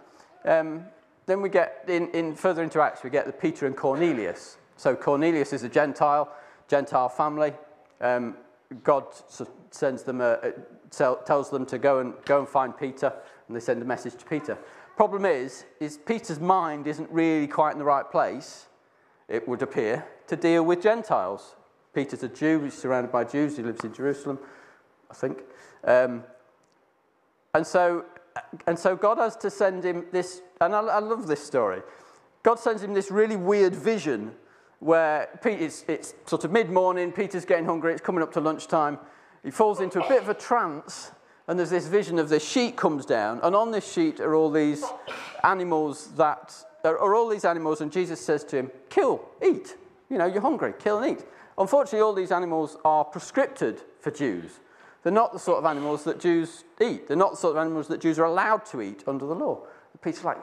Um, 0.45 0.85
then 1.27 1.43
we 1.43 1.49
get, 1.49 1.85
in, 1.89 2.09
in 2.11 2.35
further 2.35 2.63
into 2.63 2.81
Acts, 2.81 3.03
we 3.03 3.11
get 3.11 3.27
the 3.27 3.33
Peter 3.33 3.67
and 3.67 3.77
Cornelius. 3.77 4.59
So 4.77 4.95
Cornelius 4.95 5.53
is 5.53 5.63
a 5.65 5.69
Gentile, 5.69 6.33
Gentile 6.69 7.09
family. 7.09 7.53
Um, 8.01 8.37
God 8.83 9.07
sends 9.71 10.03
them 10.03 10.21
a, 10.21 10.39
a, 10.43 10.53
tells 10.91 11.51
them 11.51 11.67
to 11.67 11.79
go 11.79 12.01
and, 12.01 12.15
go 12.25 12.41
and 12.41 12.49
find 12.49 12.77
Peter, 12.77 13.13
and 13.47 13.57
they 13.57 13.61
send 13.61 13.81
a 13.83 13.85
message 13.85 14.17
to 14.17 14.25
Peter. 14.25 14.59
Problem 14.97 15.25
is, 15.25 15.65
is 15.81 15.99
Peter's 15.99 16.41
mind 16.41 16.87
isn't 16.87 17.11
really 17.11 17.47
quite 17.47 17.73
in 17.73 17.79
the 17.79 17.85
right 17.85 18.11
place, 18.11 18.67
it 19.29 19.47
would 19.49 19.63
appear, 19.63 20.07
to 20.29 20.37
deal 20.37 20.65
with 20.65 20.83
Gentiles. 20.83 21.57
Peter's 21.95 22.23
a 22.23 22.29
Jew, 22.29 22.63
he's 22.65 22.75
surrounded 22.75 23.11
by 23.11 23.25
Jews, 23.25 23.57
he 23.57 23.63
lives 23.63 23.85
in 23.85 23.93
Jerusalem, 23.93 24.39
I 25.11 25.15
think. 25.15 25.43
Um, 25.85 26.25
and 27.55 27.67
so 27.67 28.05
and 28.67 28.79
so 28.79 28.97
God 28.97 29.19
has 29.19 29.37
to 29.37 29.51
send 29.51 29.85
him 29.85 30.07
this, 30.13 30.43
and 30.61 30.75
I, 30.75 30.81
I 30.81 30.99
love 30.99 31.27
this 31.27 31.45
story. 31.45 31.83
God 32.43 32.59
sends 32.59 32.83
him 32.83 32.95
this 32.95 33.11
really 33.11 33.37
weird 33.37 33.75
vision 33.75 34.33
where 34.79 35.29
Pete, 35.43 35.61
it's, 35.61 35.85
it's 35.89 36.15
sort 36.27 36.45
of 36.45 36.53
mid 36.53 36.71
morning, 36.71 37.13
Peter's 37.13 37.45
getting 37.45 37.65
hungry, 37.65 37.93
it's 37.93 38.03
coming 38.03 38.23
up 38.23 38.33
to 38.35 38.41
lunchtime. 38.41 38.99
He 39.43 39.51
falls 39.51 39.81
into 39.81 40.05
a 40.05 40.09
bit 40.09 40.23
of 40.23 40.29
a 40.29 40.35
trance, 40.35 41.13
and 41.49 41.59
there's 41.59 41.71
this 41.71 41.87
vision 41.87 42.19
of 42.19 42.29
this 42.29 42.47
sheet 42.47 42.77
comes 42.77 43.07
down, 43.07 43.41
and 43.43 43.55
on 43.55 43.71
this 43.71 43.91
sheet 43.91 44.21
are 44.21 44.35
all 44.35 44.51
these 44.51 44.85
animals 45.45 46.09
that 46.17 46.55
are 46.85 47.15
all 47.15 47.29
these 47.29 47.45
animals, 47.45 47.81
and 47.81 47.91
Jesus 47.91 48.21
says 48.21 48.45
to 48.45 48.57
him, 48.57 48.71
Kill, 48.91 49.21
eat. 49.45 49.77
You 50.09 50.19
know, 50.19 50.27
you're 50.27 50.41
hungry, 50.41 50.73
kill 50.79 50.99
and 50.99 51.19
eat. 51.19 51.27
Unfortunately, 51.59 52.01
all 52.01 52.13
these 52.13 52.31
animals 52.31 52.77
are 52.85 53.05
prescripted 53.05 53.81
for 53.99 54.11
Jews. 54.11 54.61
They're 55.03 55.13
not 55.13 55.33
the 55.33 55.39
sort 55.39 55.59
of 55.59 55.65
animals 55.65 56.05
that 56.05 56.21
Jews 56.21 56.65
eat. 56.81 57.09
They're 57.09 57.17
not 57.17 57.33
the 57.33 57.37
sort 57.37 57.57
of 57.57 57.61
animals 57.61 57.89
that 57.89 58.01
Jews 58.01 58.19
are 58.19 58.25
allowed 58.25 58.67
to 58.67 58.83
eat 58.83 59.05
under 59.07 59.27
the 59.27 59.35
law. 59.35 59.63
Peter's 60.03 60.25
like, 60.25 60.39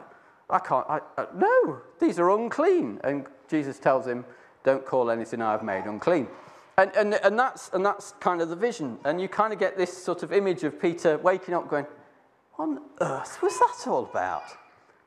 I 0.49 0.59
can't, 0.59 0.85
I, 0.89 0.99
uh, 1.17 1.25
no, 1.35 1.81
these 1.99 2.19
are 2.19 2.29
unclean. 2.31 2.99
And 3.03 3.25
Jesus 3.49 3.79
tells 3.79 4.07
him, 4.07 4.25
don't 4.63 4.85
call 4.85 5.09
anything 5.09 5.41
I've 5.41 5.63
made 5.63 5.85
unclean. 5.85 6.27
And, 6.77 6.91
and, 6.95 7.13
and, 7.15 7.37
that's, 7.37 7.69
and 7.73 7.85
that's 7.85 8.13
kind 8.19 8.41
of 8.41 8.49
the 8.49 8.55
vision. 8.55 8.97
And 9.03 9.21
you 9.21 9.27
kind 9.27 9.53
of 9.53 9.59
get 9.59 9.77
this 9.77 9.95
sort 9.95 10.23
of 10.23 10.33
image 10.33 10.63
of 10.63 10.81
Peter 10.81 11.17
waking 11.17 11.53
up 11.53 11.69
going, 11.69 11.85
what 12.55 12.65
on 12.65 12.79
earth 13.01 13.41
was 13.41 13.57
that 13.59 13.89
all 13.89 14.05
about? 14.05 14.43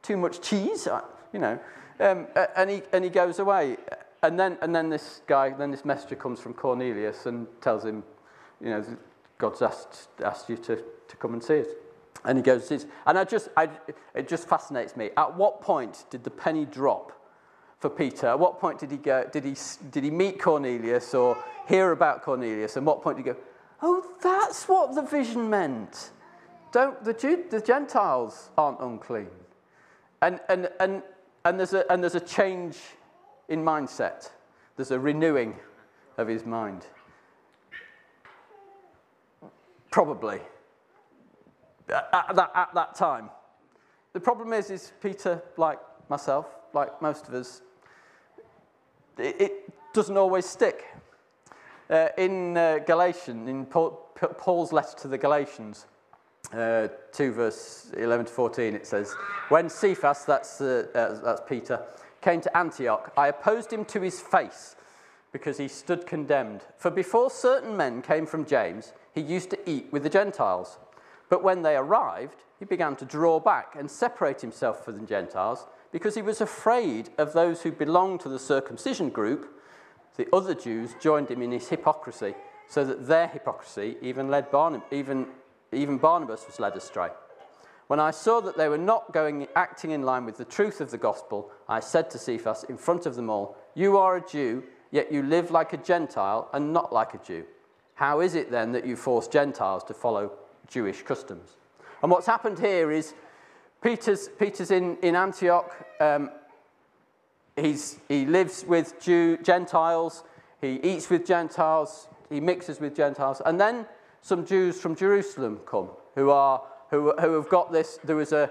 Too 0.02 0.16
much 0.16 0.40
cheese? 0.40 0.86
You 1.32 1.40
know. 1.40 1.58
Um, 1.98 2.26
and, 2.56 2.70
he, 2.70 2.82
and 2.92 3.02
he 3.02 3.10
goes 3.10 3.38
away. 3.38 3.76
And 4.22 4.38
then, 4.38 4.58
and 4.62 4.74
then 4.74 4.90
this 4.90 5.22
guy, 5.26 5.50
then 5.50 5.70
this 5.70 5.84
messenger 5.84 6.16
comes 6.16 6.40
from 6.40 6.54
Cornelius 6.54 7.26
and 7.26 7.46
tells 7.60 7.84
him, 7.84 8.02
you 8.60 8.70
know, 8.70 8.84
God's 9.38 9.62
asked, 9.62 10.08
asked 10.24 10.48
you 10.48 10.56
to, 10.56 10.76
to 10.76 11.16
come 11.16 11.32
and 11.32 11.42
see 11.42 11.54
it. 11.54 11.82
And 12.24 12.38
he 12.38 12.42
goes, 12.42 12.70
and 12.70 13.18
I 13.18 13.24
just, 13.24 13.48
I, 13.56 13.68
it 14.14 14.28
just 14.28 14.48
fascinates 14.48 14.96
me. 14.96 15.10
At 15.16 15.36
what 15.36 15.60
point 15.60 16.04
did 16.10 16.24
the 16.24 16.30
penny 16.30 16.64
drop 16.64 17.12
for 17.78 17.90
Peter? 17.90 18.28
At 18.28 18.38
what 18.38 18.60
point 18.60 18.78
did 18.78 18.90
he 18.90 18.96
go, 18.96 19.28
did 19.30 19.44
he, 19.44 19.54
did 19.90 20.04
he 20.04 20.10
meet 20.10 20.40
Cornelius 20.40 21.14
or 21.14 21.42
hear 21.68 21.92
about 21.92 22.22
Cornelius? 22.22 22.76
And 22.76 22.86
what 22.86 23.02
point 23.02 23.18
did 23.18 23.26
he 23.26 23.32
go, 23.32 23.38
oh, 23.82 24.04
that's 24.22 24.68
what 24.68 24.94
the 24.94 25.02
vision 25.02 25.50
meant. 25.50 26.10
Don't, 26.72 27.02
the, 27.04 27.12
Jew, 27.12 27.44
the 27.50 27.60
Gentiles 27.60 28.50
aren't 28.56 28.80
unclean. 28.80 29.28
And, 30.22 30.40
and, 30.48 30.68
and, 30.80 31.02
and, 31.44 31.58
there's 31.58 31.74
a, 31.74 31.90
and 31.90 32.02
there's 32.02 32.14
a 32.14 32.20
change 32.20 32.78
in 33.48 33.62
mindset. 33.62 34.30
There's 34.76 34.90
a 34.90 34.98
renewing 34.98 35.54
of 36.18 36.28
his 36.28 36.44
mind. 36.44 36.86
Probably. 39.90 40.40
At 41.88 42.34
that, 42.34 42.50
at 42.54 42.74
that 42.74 42.94
time. 42.94 43.30
The 44.12 44.20
problem 44.20 44.52
is, 44.52 44.70
is 44.70 44.92
Peter, 45.00 45.42
like 45.56 45.78
myself, 46.08 46.46
like 46.72 47.00
most 47.00 47.28
of 47.28 47.34
us, 47.34 47.62
it, 49.18 49.72
doesn't 49.92 50.16
always 50.18 50.44
stick. 50.44 50.84
Uh, 51.88 52.08
in 52.18 52.56
uh, 52.56 52.78
Galatians, 52.86 53.48
in 53.48 53.64
Paul, 53.64 53.92
Paul's 54.36 54.70
letter 54.70 54.94
to 54.98 55.08
the 55.08 55.16
Galatians, 55.16 55.86
uh, 56.52 56.88
2 57.12 57.32
verse 57.32 57.92
11 57.96 58.26
to 58.26 58.32
14, 58.32 58.74
it 58.74 58.86
says, 58.86 59.14
When 59.48 59.70
Cephas, 59.70 60.24
that's, 60.26 60.60
uh, 60.60 61.18
that's 61.24 61.40
Peter, 61.48 61.80
came 62.20 62.42
to 62.42 62.54
Antioch, 62.56 63.12
I 63.16 63.28
opposed 63.28 63.72
him 63.72 63.86
to 63.86 64.00
his 64.02 64.20
face 64.20 64.76
because 65.32 65.58
he 65.58 65.68
stood 65.68 66.06
condemned. 66.06 66.62
For 66.76 66.90
before 66.90 67.30
certain 67.30 67.76
men 67.76 68.02
came 68.02 68.26
from 68.26 68.44
James, 68.44 68.92
he 69.14 69.20
used 69.20 69.50
to 69.50 69.70
eat 69.70 69.86
with 69.92 70.02
the 70.02 70.10
Gentiles. 70.10 70.78
But 71.28 71.42
when 71.42 71.62
they 71.62 71.76
arrived, 71.76 72.42
he 72.58 72.64
began 72.64 72.96
to 72.96 73.04
draw 73.04 73.40
back 73.40 73.74
and 73.78 73.90
separate 73.90 74.40
himself 74.40 74.84
from 74.84 74.98
the 74.98 75.06
Gentiles 75.06 75.66
because 75.96 76.14
he 76.14 76.20
was 76.20 76.42
afraid 76.42 77.08
of 77.16 77.32
those 77.32 77.62
who 77.62 77.72
belonged 77.72 78.20
to 78.20 78.28
the 78.28 78.38
circumcision 78.38 79.08
group. 79.08 79.48
The 80.18 80.28
other 80.30 80.54
Jews 80.54 80.94
joined 81.00 81.30
him 81.30 81.40
in 81.40 81.52
his 81.52 81.70
hypocrisy, 81.70 82.34
so 82.68 82.84
that 82.84 83.06
their 83.06 83.28
hypocrisy 83.28 83.96
even 84.02 84.28
led 84.28 84.50
Barnab- 84.50 84.82
even, 84.92 85.26
even 85.72 85.96
Barnabas 85.96 86.46
was 86.46 86.60
led 86.60 86.76
astray. 86.76 87.08
When 87.86 87.98
I 87.98 88.10
saw 88.10 88.42
that 88.42 88.58
they 88.58 88.68
were 88.68 88.76
not 88.76 89.14
going 89.14 89.48
acting 89.56 89.92
in 89.92 90.02
line 90.02 90.26
with 90.26 90.36
the 90.36 90.44
truth 90.44 90.82
of 90.82 90.90
the 90.90 90.98
gospel, 90.98 91.50
I 91.66 91.80
said 91.80 92.10
to 92.10 92.18
Cephas 92.18 92.64
in 92.64 92.76
front 92.76 93.06
of 93.06 93.14
them 93.14 93.30
all, 93.30 93.56
You 93.74 93.96
are 93.96 94.16
a 94.16 94.28
Jew, 94.28 94.64
yet 94.90 95.10
you 95.10 95.22
live 95.22 95.50
like 95.50 95.72
a 95.72 95.78
Gentile 95.78 96.50
and 96.52 96.74
not 96.74 96.92
like 96.92 97.14
a 97.14 97.24
Jew. 97.24 97.46
How 97.94 98.20
is 98.20 98.34
it 98.34 98.50
then 98.50 98.72
that 98.72 98.84
you 98.84 98.96
force 98.96 99.28
Gentiles 99.28 99.82
to 99.84 99.94
follow 99.94 100.32
Jewish 100.68 101.00
customs? 101.00 101.56
And 102.02 102.10
what's 102.10 102.26
happened 102.26 102.58
here 102.58 102.90
is 102.90 103.14
Peter's, 103.86 104.28
Peter's 104.36 104.72
in, 104.72 104.96
in 104.96 105.14
Antioch. 105.14 105.72
Um, 106.00 106.30
he's, 107.54 108.00
he 108.08 108.26
lives 108.26 108.64
with 108.66 109.00
Jew, 109.00 109.36
Gentiles. 109.36 110.24
He 110.60 110.80
eats 110.82 111.08
with 111.08 111.24
Gentiles. 111.24 112.08
He 112.28 112.40
mixes 112.40 112.80
with 112.80 112.96
Gentiles. 112.96 113.40
And 113.46 113.60
then 113.60 113.86
some 114.22 114.44
Jews 114.44 114.80
from 114.80 114.96
Jerusalem 114.96 115.60
come 115.64 115.90
who, 116.16 116.30
are, 116.30 116.64
who, 116.90 117.12
who 117.12 117.34
have 117.34 117.48
got 117.48 117.70
this. 117.70 118.00
There 118.02 118.16
was 118.16 118.32
a, 118.32 118.50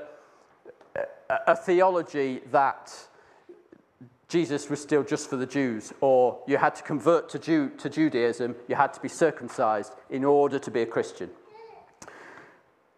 a, 0.95 1.03
a 1.47 1.55
theology 1.57 2.39
that 2.51 2.93
Jesus 4.29 4.69
was 4.69 4.81
still 4.81 5.03
just 5.03 5.29
for 5.29 5.35
the 5.35 5.45
Jews, 5.45 5.91
or 5.99 6.39
you 6.47 6.55
had 6.55 6.75
to 6.75 6.83
convert 6.83 7.27
to, 7.31 7.39
Jew, 7.39 7.71
to 7.79 7.89
Judaism, 7.89 8.55
you 8.69 8.75
had 8.75 8.93
to 8.93 9.01
be 9.01 9.09
circumcised 9.09 9.95
in 10.09 10.23
order 10.23 10.59
to 10.59 10.71
be 10.71 10.81
a 10.81 10.85
Christian. 10.85 11.29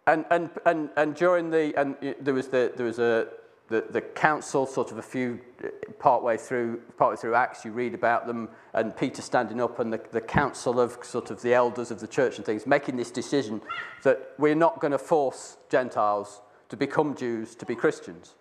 And, 0.08 0.24
and, 0.30 0.50
and, 0.64 0.88
and 0.96 1.14
during 1.14 1.50
the, 1.50 1.78
and 1.78 1.94
there 2.20 2.32
was, 2.32 2.48
the, 2.48 2.72
there 2.74 2.86
was 2.86 2.98
a, 2.98 3.28
the, 3.68 3.84
the 3.90 4.00
council, 4.00 4.64
sort 4.64 4.90
of 4.90 4.96
a 4.96 5.02
few, 5.02 5.38
uh, 5.62 5.68
partway 5.98 6.38
through, 6.38 6.80
partway 6.96 7.16
through 7.20 7.34
Acts, 7.34 7.62
you 7.62 7.72
read 7.72 7.92
about 7.92 8.26
them, 8.26 8.48
and 8.72 8.96
Peter 8.96 9.20
standing 9.20 9.60
up, 9.60 9.80
and 9.80 9.92
the, 9.92 10.00
the 10.10 10.22
council 10.22 10.80
of 10.80 10.96
sort 11.02 11.30
of 11.30 11.42
the 11.42 11.52
elders 11.52 11.90
of 11.90 12.00
the 12.00 12.08
church 12.08 12.38
and 12.38 12.46
things, 12.46 12.66
making 12.66 12.96
this 12.96 13.10
decision 13.10 13.60
that 14.02 14.32
we're 14.38 14.54
not 14.54 14.80
going 14.80 14.92
to 14.92 14.98
force 14.98 15.58
Gentiles 15.68 16.40
to 16.70 16.76
become 16.78 17.14
Jews 17.14 17.54
to 17.56 17.66
be 17.66 17.74
Christians 17.74 18.34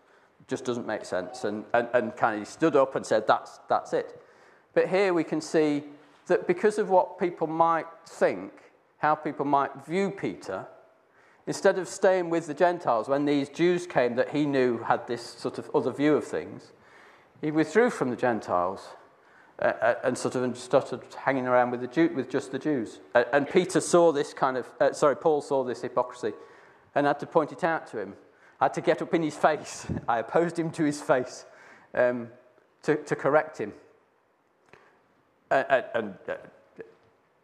just 0.48 0.64
doesn't 0.64 0.88
make 0.88 1.04
sense. 1.04 1.44
And, 1.44 1.66
and, 1.74 1.90
and 1.94 2.16
kind 2.16 2.42
of 2.42 2.48
stood 2.48 2.78
up 2.78 2.96
and 2.96 3.06
said, 3.06 3.28
that's, 3.28 3.60
that's 3.68 3.92
it. 3.92 4.22
But 4.74 4.88
here 4.88 5.14
we 5.14 5.26
can 5.26 5.42
see 5.42 5.84
that 6.28 6.48
because 6.48 6.78
of 6.78 6.90
what 6.90 7.20
people 7.20 7.48
might 7.48 7.88
think, 8.06 8.54
how 9.00 9.16
people 9.16 9.46
might 9.46 9.86
view 9.86 10.10
Peter, 10.10 10.66
instead 11.48 11.80
of 11.80 11.88
staying 11.88 12.30
with 12.30 12.46
the 12.46 12.54
Gentiles, 12.54 13.08
when 13.08 13.26
these 13.26 13.50
Jews 13.50 13.88
came 13.88 14.16
that 14.16 14.30
he 14.30 14.46
knew 14.46 14.80
had 14.80 15.08
this 15.08 15.24
sort 15.24 15.58
of 15.58 15.72
other 15.74 15.92
view 15.92 16.16
of 16.16 16.26
things, 16.26 16.74
he 17.42 17.50
withdrew 17.50 17.90
from 17.90 18.10
the 18.10 18.16
Gentiles 18.16 18.90
uh, 19.60 19.66
uh 19.66 19.96
and 20.04 20.16
sort 20.18 20.36
of 20.36 20.58
started 20.58 21.02
hanging 21.26 21.48
around 21.48 21.72
with, 21.72 21.82
the 21.82 21.88
Jew, 21.88 22.12
with 22.16 22.30
just 22.30 22.52
the 22.52 22.60
Jews. 22.60 23.00
Uh, 23.16 23.24
and 23.34 23.50
Peter 23.50 23.80
saw 23.80 24.12
this 24.12 24.34
kind 24.34 24.58
of, 24.58 24.70
uh, 24.80 24.94
sorry, 24.94 25.16
Paul 25.16 25.42
saw 25.42 25.64
this 25.64 25.82
hypocrisy 25.82 26.34
and 26.94 27.08
had 27.08 27.20
to 27.22 27.26
point 27.26 27.52
it 27.52 27.64
out 27.64 27.88
to 27.88 28.00
him. 28.00 28.14
I 28.60 28.66
had 28.66 28.74
to 28.76 28.82
get 28.82 29.02
up 29.02 29.14
in 29.14 29.24
his 29.24 29.36
face. 29.36 29.88
I 30.08 30.20
opposed 30.20 30.60
him 30.60 30.72
to 30.72 30.84
his 30.84 31.02
face 31.02 31.46
um, 31.94 32.30
to, 32.84 32.98
to 32.98 33.16
correct 33.16 33.58
him. 33.58 33.74
Uh, 35.50 35.82
and 35.96 36.16
uh, 36.28 36.36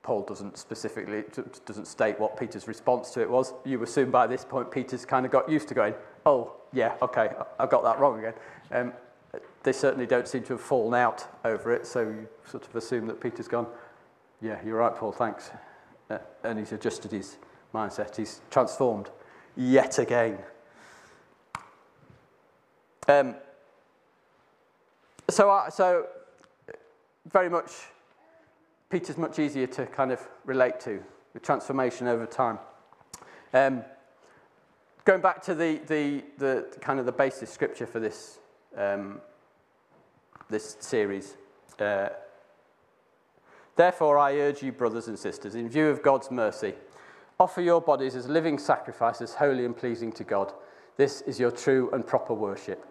Paul 0.03 0.23
doesn't 0.23 0.57
specifically, 0.57 1.23
doesn't 1.65 1.87
state 1.87 2.19
what 2.19 2.37
Peter's 2.37 2.67
response 2.67 3.11
to 3.11 3.21
it 3.21 3.29
was. 3.29 3.53
You 3.63 3.81
assume 3.83 4.11
by 4.11 4.27
this 4.27 4.43
point 4.43 4.69
Peter's 4.69 5.05
kind 5.05 5.25
of 5.25 5.31
got 5.31 5.49
used 5.49 5.69
to 5.69 5.73
going, 5.73 5.93
oh, 6.25 6.53
yeah, 6.73 6.95
okay, 7.01 7.29
I 7.57 7.65
got 7.65 7.83
that 7.83 7.99
wrong 7.99 8.19
again. 8.19 8.33
Um, 8.71 8.93
they 9.63 9.71
certainly 9.71 10.05
don't 10.05 10.27
seem 10.27 10.43
to 10.43 10.53
have 10.53 10.61
fallen 10.61 10.93
out 10.93 11.25
over 11.45 11.71
it, 11.73 11.87
so 11.87 12.01
you 12.01 12.27
sort 12.45 12.67
of 12.67 12.75
assume 12.75 13.07
that 13.07 13.21
Peter's 13.21 13.47
gone, 13.47 13.65
yeah, 14.41 14.59
you're 14.65 14.77
right, 14.77 14.93
Paul, 14.93 15.13
thanks. 15.13 15.51
Uh, 16.09 16.17
and 16.43 16.59
he's 16.59 16.73
adjusted 16.73 17.13
his 17.13 17.37
mindset, 17.73 18.15
he's 18.17 18.41
transformed 18.51 19.09
yet 19.55 19.99
again. 19.99 20.37
Um, 23.07 23.35
so, 25.29 25.49
uh, 25.49 25.69
so, 25.69 26.07
very 27.31 27.49
much, 27.49 27.71
Peter's 28.93 29.17
much 29.17 29.39
easier 29.39 29.65
to 29.65 29.87
kind 29.87 30.11
of 30.11 30.21
relate 30.45 30.79
to, 30.79 31.01
the 31.33 31.39
transformation 31.39 32.05
over 32.05 32.27
time. 32.27 32.59
Um, 33.51 33.83
going 35.03 35.19
back 35.19 35.41
to 35.45 35.55
the, 35.55 35.79
the, 35.87 36.23
the 36.37 36.67
kind 36.79 36.99
of 36.99 37.07
the 37.07 37.11
basis 37.11 37.49
scripture 37.49 37.87
for 37.87 37.99
this, 37.99 38.37
um, 38.77 39.19
this 40.47 40.77
series. 40.79 41.37
Uh, 41.79 42.09
Therefore, 43.75 44.19
I 44.19 44.35
urge 44.35 44.61
you, 44.61 44.71
brothers 44.71 45.07
and 45.07 45.17
sisters, 45.17 45.55
in 45.55 45.67
view 45.69 45.87
of 45.87 46.03
God's 46.03 46.29
mercy, 46.29 46.75
offer 47.39 47.61
your 47.61 47.81
bodies 47.81 48.15
as 48.15 48.27
living 48.27 48.59
sacrifices, 48.59 49.33
holy 49.33 49.65
and 49.65 49.75
pleasing 49.75 50.11
to 50.11 50.23
God. 50.23 50.53
This 50.97 51.21
is 51.21 51.39
your 51.39 51.49
true 51.49 51.89
and 51.93 52.05
proper 52.05 52.35
worship. 52.35 52.85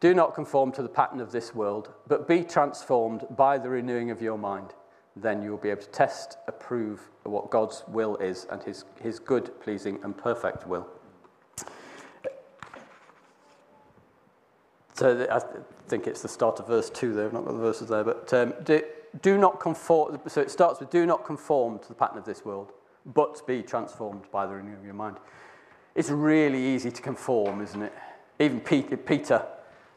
Do 0.00 0.14
not 0.14 0.34
conform 0.34 0.72
to 0.72 0.82
the 0.82 0.88
pattern 0.88 1.20
of 1.20 1.30
this 1.30 1.54
world, 1.54 1.92
but 2.08 2.26
be 2.26 2.42
transformed 2.42 3.24
by 3.36 3.56
the 3.56 3.68
renewing 3.68 4.10
of 4.10 4.20
your 4.20 4.36
mind. 4.36 4.74
Then 5.16 5.42
you 5.42 5.50
will 5.50 5.58
be 5.58 5.70
able 5.70 5.82
to 5.82 5.88
test, 5.88 6.38
approve 6.48 7.08
what 7.22 7.50
God's 7.50 7.84
will 7.86 8.16
is 8.16 8.46
and 8.50 8.62
his, 8.62 8.84
his 9.00 9.18
good, 9.18 9.60
pleasing, 9.60 10.00
and 10.02 10.16
perfect 10.16 10.66
will. 10.66 10.88
So 14.94 15.26
I 15.30 15.40
think 15.88 16.06
it's 16.06 16.22
the 16.22 16.28
start 16.28 16.60
of 16.60 16.68
verse 16.68 16.90
2 16.90 17.14
there, 17.14 17.26
I've 17.26 17.32
not 17.32 17.44
got 17.44 17.52
the 17.52 17.58
verses 17.58 17.88
there, 17.88 18.04
but 18.04 18.32
um, 18.32 18.54
do, 18.64 18.82
do 19.22 19.38
not 19.38 19.60
conform, 19.60 20.20
so 20.28 20.40
it 20.40 20.50
starts 20.50 20.78
with 20.80 20.90
do 20.90 21.04
not 21.04 21.24
conform 21.24 21.80
to 21.80 21.88
the 21.88 21.94
pattern 21.94 22.18
of 22.18 22.24
this 22.24 22.44
world, 22.44 22.72
but 23.06 23.44
be 23.46 23.62
transformed 23.62 24.22
by 24.30 24.46
the 24.46 24.54
renewing 24.54 24.78
of 24.78 24.84
your 24.84 24.94
mind. 24.94 25.16
It's 25.94 26.10
really 26.10 26.64
easy 26.64 26.90
to 26.90 27.02
conform, 27.02 27.60
isn't 27.60 27.82
it? 27.82 27.92
Even 28.38 28.60
Peter, 28.60 28.96
Peter 28.96 29.44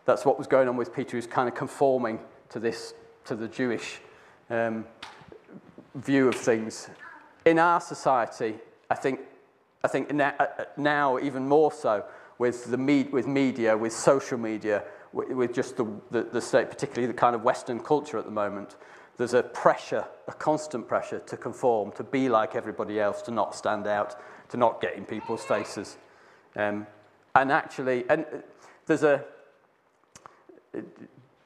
that's 0.07 0.25
what 0.25 0.37
was 0.37 0.47
going 0.47 0.69
on 0.69 0.77
with 0.77 0.95
Peter, 0.95 1.17
who's 1.17 1.27
kind 1.27 1.49
of 1.49 1.53
conforming 1.53 2.19
to 2.49 2.59
this, 2.59 2.93
to 3.25 3.35
the 3.35 3.47
Jewish 3.47 3.99
um, 4.49 4.85
view 5.95 6.27
of 6.27 6.35
things. 6.35 6.89
In 7.45 7.59
our 7.59 7.81
society, 7.81 8.55
I 8.89 8.95
think, 8.95 9.21
I 9.83 9.87
think 9.87 10.13
now, 10.13 11.17
uh, 11.17 11.19
even 11.21 11.47
more 11.47 11.71
so 11.71 12.05
with 12.37 12.65
the 12.65 12.77
med- 12.77 13.11
with 13.11 13.27
media, 13.27 13.77
with 13.77 13.93
social 13.93 14.37
media, 14.37 14.83
with, 15.13 15.53
just 15.53 15.77
the, 15.77 15.85
the, 16.11 16.23
the 16.23 16.41
state, 16.41 16.69
particularly 16.69 17.07
the 17.07 17.17
kind 17.17 17.35
of 17.35 17.43
Western 17.43 17.79
culture 17.79 18.17
at 18.17 18.25
the 18.25 18.31
moment, 18.31 18.75
there's 19.17 19.33
a 19.33 19.41
pressure, 19.41 20.05
a 20.27 20.33
constant 20.33 20.87
pressure 20.87 21.19
to 21.19 21.37
conform, 21.37 21.91
to 21.93 22.03
be 22.03 22.29
like 22.29 22.55
everybody 22.55 22.99
else, 22.99 23.21
to 23.23 23.31
not 23.31 23.55
stand 23.55 23.87
out, 23.87 24.15
to 24.49 24.57
not 24.57 24.79
get 24.79 24.95
in 24.95 25.05
people's 25.05 25.43
faces. 25.43 25.97
Um, 26.55 26.85
and 27.33 27.51
actually, 27.51 28.05
and 28.09 28.25
there's 28.85 29.03
a, 29.03 29.23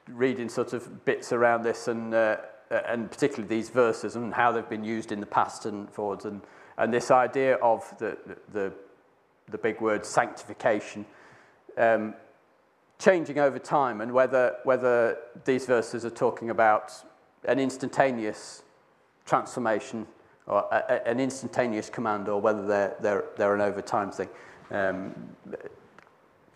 reading 0.08 0.48
sort 0.48 0.74
of 0.74 1.04
bits 1.04 1.32
around 1.32 1.62
this 1.62 1.88
and, 1.88 2.12
uh, 2.12 2.36
and 2.72 3.10
particularly 3.10 3.48
these 3.48 3.68
verses 3.68 4.16
and 4.16 4.32
how 4.32 4.50
they've 4.52 4.68
been 4.68 4.84
used 4.84 5.12
in 5.12 5.20
the 5.20 5.26
past 5.26 5.66
and 5.66 5.90
forwards 5.90 6.24
and, 6.24 6.40
and 6.78 6.92
this 6.92 7.10
idea 7.10 7.56
of 7.56 7.82
the, 7.98 8.16
the, 8.52 8.72
the 9.50 9.58
big 9.58 9.80
word 9.80 10.06
sanctification 10.06 11.04
um, 11.76 12.14
changing 12.98 13.38
over 13.38 13.58
time 13.58 14.00
and 14.00 14.12
whether, 14.12 14.56
whether 14.64 15.18
these 15.44 15.66
verses 15.66 16.04
are 16.04 16.10
talking 16.10 16.50
about 16.50 16.92
an 17.44 17.58
instantaneous 17.58 18.62
transformation 19.26 20.06
or 20.46 20.66
a, 20.70 21.06
an 21.06 21.20
instantaneous 21.20 21.90
command 21.90 22.28
or 22.28 22.40
whether 22.40 22.66
they're, 22.66 22.96
they're, 23.00 23.24
they're 23.36 23.54
an 23.54 23.60
over 23.60 23.82
time 23.82 24.10
thing. 24.10 24.28
Um, 24.70 25.14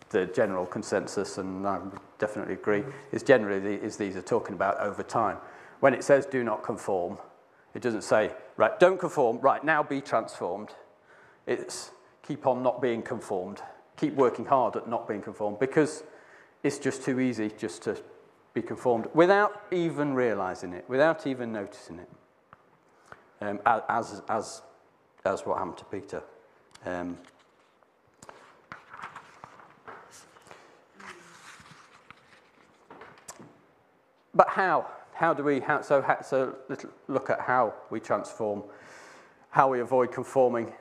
the 0.09 0.25
general 0.27 0.65
consensus, 0.65 1.37
and 1.37 1.67
I 1.67 1.79
definitely 2.17 2.53
agree, 2.53 2.83
is 3.11 3.23
generally 3.23 3.59
the, 3.59 3.83
is 3.83 3.97
these 3.97 4.15
are 4.15 4.21
talking 4.21 4.53
about 4.53 4.79
over 4.79 5.03
time. 5.03 5.37
When 5.79 5.93
it 5.93 6.03
says 6.03 6.25
do 6.25 6.43
not 6.43 6.63
conform, 6.63 7.17
it 7.73 7.81
doesn't 7.81 8.03
say, 8.03 8.31
right, 8.55 8.79
don't 8.79 8.99
conform, 8.99 9.39
right, 9.39 9.63
now 9.63 9.83
be 9.83 10.01
transformed. 10.01 10.69
It's 11.45 11.91
keep 12.23 12.47
on 12.47 12.63
not 12.63 12.81
being 12.81 13.01
conformed. 13.01 13.61
Keep 13.95 14.15
working 14.15 14.45
hard 14.45 14.75
at 14.75 14.87
not 14.87 15.07
being 15.07 15.21
conformed 15.21 15.59
because 15.59 16.03
it's 16.63 16.77
just 16.79 17.03
too 17.03 17.19
easy 17.19 17.51
just 17.57 17.83
to 17.83 17.97
be 18.53 18.61
conformed 18.61 19.07
without 19.13 19.61
even 19.71 20.13
realizing 20.13 20.73
it, 20.73 20.85
without 20.87 21.27
even 21.27 21.51
noticing 21.51 21.99
it, 21.99 22.09
um, 23.41 23.59
as, 23.65 24.21
as, 24.29 24.61
as 25.25 25.45
what 25.45 25.57
happened 25.57 25.77
to 25.77 25.85
Peter. 25.85 26.23
Um, 26.85 27.17
But 34.37 34.49
how? 34.49 34.85
How 35.17 35.33
do 35.33 35.43
we, 35.43 35.61
how, 35.61 35.81
so, 35.81 36.05
so 36.23 36.55
look 37.07 37.31
at 37.31 37.41
how 37.41 37.73
we 37.89 37.99
transform, 37.99 38.61
how 39.49 39.67
we 39.67 39.79
avoid 39.79 40.11
conforming. 40.11 40.71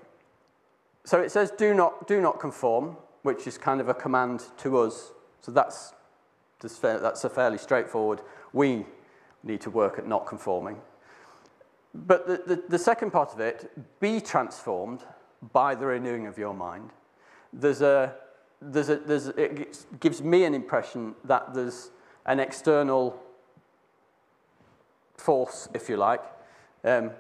So 1.05 1.23
it 1.23 1.31
says, 1.31 1.51
do 1.53 1.73
not, 1.73 2.07
do 2.07 2.21
not 2.21 2.39
conform, 2.39 2.99
which 3.23 3.47
is 3.47 3.57
kind 3.57 3.81
of 3.81 3.89
a 3.89 3.95
command 3.95 4.45
to 4.59 4.77
us. 4.77 5.13
So 5.41 5.53
that's, 5.53 5.95
that's 6.61 7.25
a 7.25 7.31
fairly 7.31 7.57
straightforward. 7.57 8.21
We 8.53 8.85
need 9.43 9.63
to 9.63 9.71
work 9.71 9.99
at 9.99 10.07
not 10.07 10.27
conforming. 10.27 10.83
But 11.95 12.27
the, 12.27 12.43
the, 12.57 12.63
the 12.69 12.79
second 12.79 13.13
part 13.13 13.33
of 13.33 13.41
it, 13.41 13.71
be 14.01 14.21
transformed 14.21 15.03
by 15.51 15.75
the 15.75 15.87
renewing 15.87 16.27
of 16.27 16.37
your 16.37 16.53
mind. 16.53 16.91
There's 17.55 17.81
a, 17.81 18.15
there's 18.61 18.91
a, 18.91 18.97
there's, 18.97 19.29
it 19.29 19.99
gives 19.99 20.21
me 20.21 20.45
an 20.45 20.53
impression 20.53 21.15
that 21.25 21.55
there's 21.55 21.91
an 22.27 22.39
external 22.39 23.23
force, 25.17 25.69
if 25.75 25.89
you 25.89 25.97
like. 25.97 26.23
Um, 26.85 27.11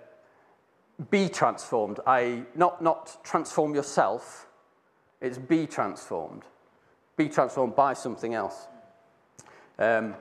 be 1.10 1.28
transformed, 1.28 2.00
i.e., 2.06 2.44
not, 2.54 2.82
not 2.82 3.18
transform 3.22 3.74
yourself, 3.74 4.46
it's 5.20 5.38
be 5.38 5.66
transformed. 5.66 6.44
Be 7.16 7.28
transformed 7.28 7.74
by 7.74 7.94
something 7.94 8.34
else. 8.34 8.66
Um, 9.78 10.14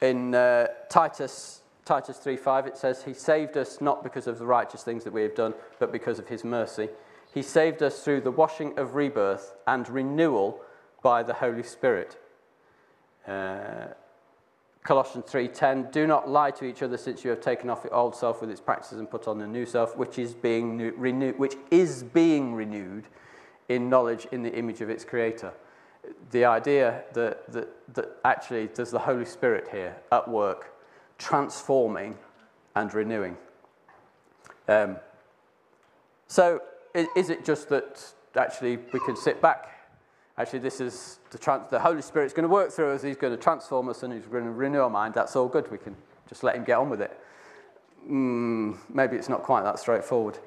in 0.00 0.34
uh, 0.34 0.68
Titus, 0.88 1.62
Titus 1.84 2.18
3.5, 2.18 2.66
it 2.66 2.76
says, 2.76 3.04
He 3.04 3.14
saved 3.14 3.56
us 3.56 3.80
not 3.80 4.02
because 4.02 4.26
of 4.26 4.38
the 4.38 4.46
righteous 4.46 4.82
things 4.82 5.04
that 5.04 5.12
we 5.12 5.22
have 5.22 5.34
done, 5.34 5.54
but 5.78 5.92
because 5.92 6.18
of 6.18 6.28
His 6.28 6.44
mercy. 6.44 6.88
He 7.32 7.42
saved 7.42 7.82
us 7.82 8.02
through 8.02 8.22
the 8.22 8.30
washing 8.30 8.78
of 8.78 8.94
rebirth 8.94 9.54
and 9.66 9.88
renewal 9.88 10.60
by 11.02 11.22
the 11.22 11.34
Holy 11.34 11.62
Spirit. 11.62 12.16
Uh, 13.26 13.88
Colossians 14.84 15.26
3:10 15.26 15.92
Do 15.92 16.06
not 16.06 16.28
lie 16.28 16.50
to 16.52 16.64
each 16.64 16.82
other 16.82 16.96
since 16.96 17.24
you 17.24 17.30
have 17.30 17.40
taken 17.40 17.70
off 17.70 17.84
your 17.84 17.94
old 17.94 18.16
self 18.16 18.40
with 18.40 18.50
its 18.50 18.60
practices 18.60 18.98
and 18.98 19.08
put 19.08 19.28
on 19.28 19.38
the 19.38 19.46
new 19.46 19.64
self 19.64 19.96
which 19.96 20.18
is 20.18 20.34
being 20.34 20.76
new, 20.76 20.92
renewed 20.96 21.38
which 21.38 21.54
is 21.70 22.02
being 22.02 22.54
renewed 22.54 23.04
in 23.68 23.88
knowledge 23.88 24.26
in 24.32 24.42
the 24.42 24.52
image 24.52 24.80
of 24.80 24.90
its 24.90 25.04
creator. 25.04 25.52
The 26.32 26.44
idea 26.44 27.04
that, 27.12 27.50
that, 27.52 27.94
that 27.94 28.16
actually 28.24 28.66
there's 28.66 28.90
the 28.90 28.98
Holy 28.98 29.24
Spirit 29.24 29.68
here 29.70 29.96
at 30.10 30.26
work 30.26 30.74
transforming 31.16 32.18
and 32.74 32.92
renewing. 32.92 33.36
Um, 34.66 34.96
so 36.26 36.60
is 36.94 37.30
it 37.30 37.44
just 37.44 37.68
that 37.68 38.12
actually 38.36 38.78
we 38.92 38.98
can 39.00 39.16
sit 39.16 39.40
back 39.40 39.81
actually 40.38 40.60
this 40.60 40.80
is 40.80 41.18
the, 41.30 41.62
the 41.70 41.78
Holy 41.78 42.02
Spirit's 42.02 42.32
going 42.32 42.48
to 42.48 42.52
work 42.52 42.70
through 42.70 42.92
us, 42.92 43.02
He's 43.02 43.16
going 43.16 43.34
to 43.34 43.42
transform 43.42 43.88
us, 43.88 44.02
and 44.02 44.12
He's 44.12 44.26
going 44.26 44.44
to 44.44 44.50
renew 44.50 44.80
our 44.80 44.90
mind. 44.90 45.14
That's 45.14 45.36
all 45.36 45.48
good. 45.48 45.70
We 45.70 45.78
can 45.78 45.96
just 46.28 46.42
let 46.42 46.56
Him 46.56 46.64
get 46.64 46.78
on 46.78 46.90
with 46.90 47.00
it. 47.00 47.18
Mm, 48.08 48.76
maybe 48.92 49.16
it's 49.16 49.28
not 49.28 49.42
quite 49.42 49.62
that 49.62 49.78
straightforward. 49.78 50.38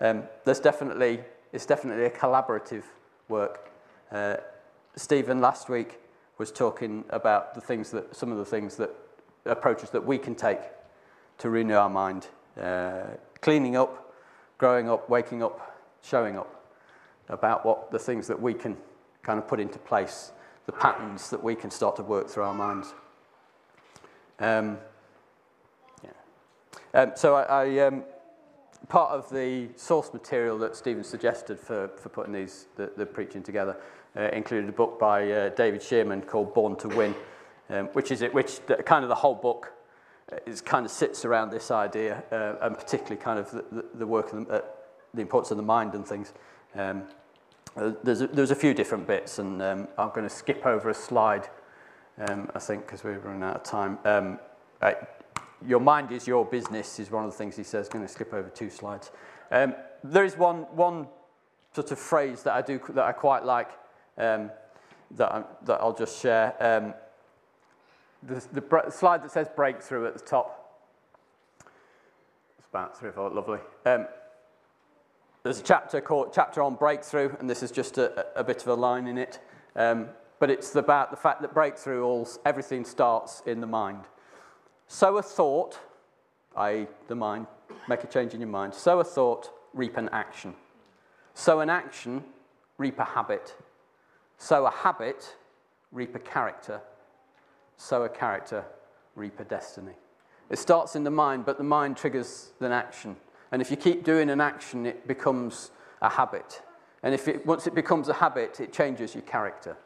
Um, 0.00 0.24
there's 0.44 0.60
definitely, 0.60 1.20
it's 1.52 1.66
definitely 1.66 2.04
a 2.04 2.10
collaborative 2.10 2.84
work. 3.28 3.70
Uh, 4.10 4.36
Stephen 4.96 5.40
last 5.40 5.68
week 5.68 5.98
was 6.38 6.50
talking 6.50 7.04
about 7.10 7.54
the 7.54 7.60
things 7.60 7.90
that, 7.90 8.14
some 8.14 8.32
of 8.32 8.38
the 8.38 8.44
things 8.44 8.76
that, 8.76 8.90
approaches 9.44 9.90
that 9.90 10.04
we 10.04 10.18
can 10.18 10.34
take 10.34 10.60
to 11.38 11.50
renew 11.50 11.74
our 11.74 11.90
mind. 11.90 12.28
Uh, 12.60 13.02
cleaning 13.40 13.76
up, 13.76 14.14
growing 14.58 14.88
up, 14.88 15.08
waking 15.08 15.42
up, 15.42 15.80
showing 16.02 16.38
up. 16.38 16.58
About 17.28 17.64
what 17.64 17.90
the 17.90 17.98
things 17.98 18.26
that 18.26 18.40
we 18.40 18.52
can 18.52 18.76
kind 19.22 19.38
of 19.38 19.46
put 19.46 19.60
into 19.60 19.78
place, 19.78 20.32
the 20.66 20.72
patterns 20.72 21.30
that 21.30 21.42
we 21.42 21.54
can 21.54 21.70
start 21.70 21.96
to 21.96 22.02
work 22.02 22.28
through 22.28 22.44
our 22.44 22.54
minds. 22.54 22.94
Um, 24.38 24.78
yeah. 26.02 26.10
Um, 27.00 27.12
so 27.14 27.36
I, 27.36 27.42
I 27.42 27.78
um, 27.86 28.04
part 28.88 29.12
of 29.12 29.30
the 29.30 29.68
source 29.76 30.12
material 30.12 30.58
that 30.58 30.76
Stephen 30.76 31.04
suggested 31.04 31.58
for, 31.58 31.88
for 31.96 32.08
putting 32.08 32.32
these 32.32 32.66
the, 32.76 32.92
the 32.96 33.06
preaching 33.06 33.42
together 33.42 33.76
uh, 34.16 34.28
included 34.32 34.68
a 34.68 34.72
book 34.72 34.98
by 34.98 35.30
uh, 35.30 35.48
David 35.50 35.82
Shearman 35.82 36.22
called 36.22 36.52
Born 36.54 36.76
to 36.76 36.88
Win, 36.88 37.14
um, 37.70 37.86
which 37.88 38.10
is 38.10 38.22
it, 38.22 38.34
which 38.34 38.64
the, 38.66 38.76
kind 38.76 39.04
of 39.04 39.08
the 39.08 39.14
whole 39.14 39.34
book 39.34 39.72
uh, 40.32 40.36
is 40.46 40.60
kind 40.60 40.84
of 40.84 40.92
sits 40.92 41.24
around 41.24 41.50
this 41.50 41.70
idea, 41.70 42.22
uh, 42.32 42.66
and 42.66 42.76
particularly 42.76 43.16
kind 43.16 43.38
of 43.38 43.50
the, 43.50 43.64
the, 43.72 43.84
the 43.94 44.06
work 44.06 44.32
of 44.32 44.46
the, 44.46 44.52
uh, 44.52 44.60
the 45.14 45.22
importance 45.22 45.50
of 45.50 45.56
the 45.56 45.62
mind 45.62 45.94
and 45.94 46.06
things. 46.06 46.32
Um, 46.74 47.04
uh, 47.76 47.92
there's, 48.02 48.20
a, 48.20 48.26
there's 48.26 48.50
a 48.50 48.56
few 48.56 48.74
different 48.74 49.06
bits, 49.06 49.38
and 49.38 49.62
um, 49.62 49.88
I'm 49.96 50.10
going 50.10 50.28
to 50.28 50.34
skip 50.34 50.66
over 50.66 50.90
a 50.90 50.94
slide, 50.94 51.48
um, 52.18 52.50
I 52.54 52.58
think, 52.58 52.86
because 52.86 53.02
we're 53.02 53.18
running 53.18 53.42
out 53.42 53.56
of 53.56 53.62
time. 53.62 53.98
Um, 54.04 54.38
your 55.66 55.80
mind 55.80 56.12
is 56.12 56.26
your 56.26 56.44
business 56.44 56.98
is 56.98 57.10
one 57.10 57.24
of 57.24 57.30
the 57.30 57.36
things 57.36 57.56
he 57.56 57.62
says. 57.62 57.88
Going 57.88 58.04
to 58.04 58.12
skip 58.12 58.34
over 58.34 58.48
two 58.48 58.68
slides. 58.68 59.10
Um, 59.50 59.74
there 60.02 60.24
is 60.24 60.36
one, 60.36 60.62
one 60.74 61.06
sort 61.74 61.90
of 61.92 61.98
phrase 61.98 62.42
that 62.42 62.52
I 62.52 62.62
do 62.62 62.80
that 62.90 63.04
I 63.04 63.12
quite 63.12 63.44
like 63.44 63.70
um, 64.18 64.50
that, 65.12 65.32
i 65.32 65.42
that 65.64 65.80
I'll 65.80 65.94
just 65.94 66.20
share. 66.20 66.54
Um, 66.60 66.94
the, 68.22 68.42
the 68.52 68.90
slide 68.90 69.22
that 69.22 69.30
says 69.30 69.48
breakthrough 69.54 70.06
at 70.06 70.14
the 70.14 70.24
top. 70.24 70.58
It's 72.58 72.68
about 72.68 72.98
three 72.98 73.08
or 73.08 73.12
four, 73.12 73.30
lovely. 73.30 73.58
There's 75.42 75.58
a 75.58 75.64
chapter 75.64 76.00
called 76.00 76.32
chapter 76.32 76.62
on 76.62 76.76
breakthrough, 76.76 77.34
and 77.40 77.50
this 77.50 77.64
is 77.64 77.72
just 77.72 77.98
a, 77.98 78.26
a 78.38 78.44
bit 78.44 78.62
of 78.62 78.68
a 78.68 78.74
line 78.74 79.08
in 79.08 79.18
it. 79.18 79.40
Um, 79.74 80.08
but 80.38 80.50
it's 80.50 80.76
about 80.76 81.10
the 81.10 81.16
fact 81.16 81.42
that 81.42 81.52
breakthrough, 81.52 82.04
all, 82.04 82.28
everything 82.44 82.84
starts 82.84 83.42
in 83.44 83.60
the 83.60 83.66
mind. 83.66 84.04
Sow 84.86 85.16
a 85.16 85.22
thought, 85.22 85.80
i.e., 86.56 86.86
the 87.08 87.16
mind, 87.16 87.48
make 87.88 88.04
a 88.04 88.06
change 88.06 88.34
in 88.34 88.40
your 88.40 88.50
mind. 88.50 88.72
Sow 88.72 89.00
a 89.00 89.04
thought, 89.04 89.50
reap 89.74 89.96
an 89.96 90.08
action. 90.12 90.54
Sow 91.34 91.58
an 91.58 91.70
action, 91.70 92.22
reap 92.78 93.00
a 93.00 93.04
habit. 93.04 93.56
Sow 94.38 94.66
a 94.66 94.70
habit, 94.70 95.34
reap 95.90 96.14
a 96.14 96.20
character. 96.20 96.80
Sow 97.76 98.04
a 98.04 98.08
character, 98.08 98.64
reap 99.16 99.40
a 99.40 99.44
destiny. 99.44 99.94
It 100.50 100.60
starts 100.60 100.94
in 100.94 101.02
the 101.02 101.10
mind, 101.10 101.46
but 101.46 101.58
the 101.58 101.64
mind 101.64 101.96
triggers 101.96 102.52
an 102.60 102.70
action. 102.70 103.16
And 103.52 103.60
if 103.60 103.70
you 103.70 103.76
keep 103.76 104.02
doing 104.02 104.30
an 104.30 104.40
action, 104.40 104.86
it 104.86 105.06
becomes 105.06 105.70
a 106.00 106.08
habit. 106.08 106.62
And 107.02 107.14
if 107.14 107.28
it, 107.28 107.44
once 107.46 107.66
it 107.66 107.74
becomes 107.74 108.08
a 108.08 108.14
habit, 108.14 108.60
it 108.60 108.72
changes 108.72 109.14
your 109.14 109.22
character. 109.22 109.76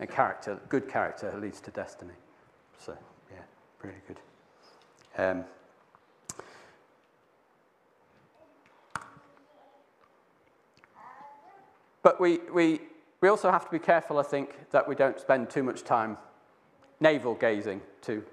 And 0.00 0.10
character, 0.10 0.58
good 0.70 0.88
character, 0.88 1.32
leads 1.38 1.60
to 1.60 1.70
destiny. 1.70 2.14
So, 2.78 2.96
yeah, 3.30 3.42
pretty 3.78 3.98
good. 4.08 4.18
Um, 5.18 5.44
but 12.02 12.18
we, 12.18 12.38
we, 12.52 12.80
we 13.20 13.28
also 13.28 13.50
have 13.50 13.66
to 13.66 13.70
be 13.70 13.78
careful, 13.78 14.18
I 14.18 14.22
think, 14.22 14.70
that 14.70 14.88
we 14.88 14.94
don't 14.94 15.20
spend 15.20 15.50
too 15.50 15.62
much 15.62 15.84
time 15.84 16.16
navel 16.98 17.34
gazing, 17.34 17.82
to 18.02 18.24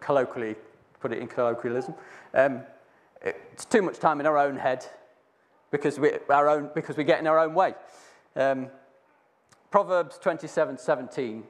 colloquially 0.00 0.56
put 0.98 1.12
it 1.12 1.18
in 1.18 1.28
colloquialism. 1.28 1.94
Um, 2.34 2.62
it's 3.22 3.64
too 3.64 3.82
much 3.82 3.98
time 3.98 4.20
in 4.20 4.26
our 4.26 4.38
own 4.38 4.56
head 4.56 4.86
because 5.70 5.98
we, 5.98 6.12
our 6.28 6.48
own, 6.48 6.70
because 6.74 6.96
we 6.96 7.04
get 7.04 7.20
in 7.20 7.26
our 7.26 7.38
own 7.38 7.54
way. 7.54 7.74
Um, 8.36 8.68
Proverbs 9.70 10.18
27 10.18 10.78
17, 10.78 11.44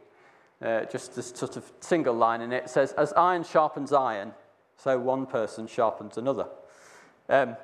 uh, 0.63 0.85
just 0.85 1.15
this 1.17 1.31
sort 1.31 1.57
of 1.57 1.71
single 1.81 2.15
line 2.15 2.43
in 2.43 2.53
it, 2.53 2.69
says, 2.69 2.93
As 2.93 3.13
iron 3.15 3.45
sharpens 3.45 3.93
iron, 3.93 4.33
so 4.77 4.99
one 4.99 5.27
person 5.27 5.67
sharpens 5.67 6.19
another. 6.19 6.49
Um, 7.29 7.57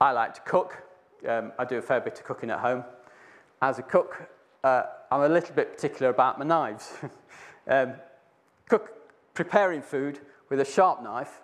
I 0.00 0.12
like 0.12 0.34
to 0.34 0.40
cook. 0.40 0.82
Um, 1.28 1.52
I 1.58 1.64
do 1.64 1.78
a 1.78 1.82
fair 1.82 2.00
bit 2.00 2.18
of 2.18 2.24
cooking 2.24 2.50
at 2.50 2.58
home. 2.58 2.84
As 3.60 3.78
a 3.78 3.82
cook, 3.82 4.28
uh, 4.64 4.84
I'm 5.10 5.20
a 5.20 5.28
little 5.28 5.54
bit 5.54 5.72
particular 5.72 6.10
about 6.10 6.38
my 6.38 6.44
knives. 6.44 6.92
um, 7.68 7.94
cook, 8.68 8.92
preparing 9.34 9.82
food 9.82 10.18
with 10.48 10.58
a 10.60 10.64
sharp 10.64 11.02
knife 11.02 11.40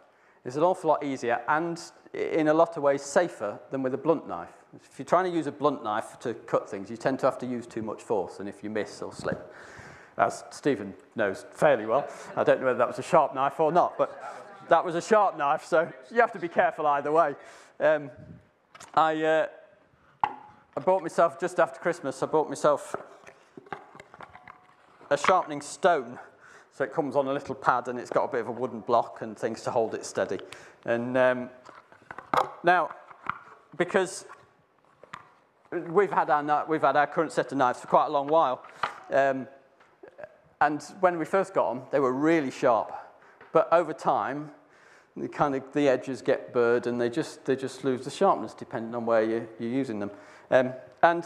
is 0.49 0.57
an 0.57 0.63
awful 0.63 0.89
lot 0.89 1.05
easier 1.05 1.43
and, 1.47 1.81
in 2.15 2.49
a 2.49 2.55
lot 2.55 2.77
of 2.77 2.83
ways, 2.83 3.03
safer 3.03 3.59
than 3.71 3.83
with 3.83 3.95
a 3.95 3.99
blunt 3.99 4.27
knife. 4.27 4.65
If 4.75 4.99
you're 4.99 5.07
trying 5.07 5.31
to 5.31 5.31
use 5.31 5.47
a 5.47 5.53
blunt 5.53 5.85
knife 5.85 6.19
to 6.21 6.35
cut 6.35 6.69
things, 6.69 6.91
you 6.91 6.97
tend 6.97 7.19
to 7.21 7.27
have 7.27 7.39
to 7.39 7.47
use 7.47 7.67
too 7.67 7.83
much 7.83 8.03
force, 8.03 8.41
and 8.41 8.49
if 8.49 8.65
you 8.65 8.71
miss 8.71 9.03
or 9.03 9.13
slip, 9.13 9.55
as 10.17 10.45
Stephen 10.51 10.95
knows 11.15 11.45
fairly 11.53 11.87
well, 11.87 12.09
I 12.35 12.45
don't 12.45 12.61
know 12.61 12.67
whether 12.67 12.79
that 12.79 12.89
was 12.89 12.99
a 12.99 13.03
sharp 13.03 13.35
knife 13.35 13.61
or 13.61 13.71
not, 13.71 13.97
but 13.99 14.11
that 14.69 14.85
was 14.85 14.95
a 14.95 15.03
sharp 15.03 15.37
knife, 15.37 15.65
so 15.65 15.91
you 16.11 16.21
have 16.21 16.33
to 16.33 16.39
be 16.39 16.49
careful 16.49 16.87
either 16.87 17.13
way. 17.13 17.35
Um, 17.79 18.11
I, 18.95 19.23
uh, 19.23 19.47
I 20.25 20.81
bought 20.85 21.03
myself, 21.03 21.39
just 21.39 21.61
after 21.61 21.79
Christmas, 21.79 22.23
I 22.23 22.27
bought 22.27 22.49
myself 22.49 22.97
a 25.11 25.17
sharpening 25.17 25.61
stone. 25.61 26.19
So 26.79 26.85
it 26.85 26.93
comes 26.93 27.17
on 27.17 27.27
a 27.27 27.33
little 27.33 27.57
pad 27.57 27.88
and 27.88 27.99
it's 27.99 28.09
got 28.09 28.23
a 28.23 28.29
bit 28.29 28.41
of 28.41 28.47
a 28.47 28.53
wooden 28.53 28.79
block 28.79 29.21
and 29.21 29.37
things 29.37 29.64
to 29.64 29.71
hold 29.73 29.97
it 29.97 30.07
steady. 30.07 30.38
And 30.85 31.19
um, 31.19 31.51
now, 32.62 32.91
because 33.77 34.27
we've 35.73 36.12
had, 36.12 36.31
our, 36.31 36.67
we've 36.69 36.83
had 36.83 36.95
our 36.95 37.09
current 37.09 37.33
set 37.33 37.51
of 37.51 37.59
knives 37.59 37.81
for 37.81 37.88
quite 37.88 38.07
a 38.07 38.11
long 38.11 38.29
while, 38.29 38.64
um, 39.11 39.49
and 40.61 40.81
when 41.01 41.19
we 41.19 41.25
first 41.25 41.53
got 41.53 41.75
them, 41.75 41.83
they 41.91 41.99
were 41.99 42.12
really 42.12 42.53
sharp. 42.53 42.93
But 43.53 43.67
over 43.73 43.93
time, 43.93 44.53
the 45.17 45.27
kind 45.27 45.57
of 45.57 45.64
the 45.73 45.88
edges 45.88 46.23
get 46.23 46.53
burred 46.53 46.87
and 46.87 47.01
they 47.01 47.11
just 47.11 47.45
they 47.45 47.57
just 47.57 47.83
lose 47.83 48.05
the 48.05 48.11
sharpness 48.12 48.55
depending 48.55 48.95
on 48.95 49.05
where 49.05 49.25
you, 49.25 49.49
you're 49.59 49.69
using 49.69 49.99
them. 49.99 50.12
Um, 50.53 50.75
and 51.03 51.25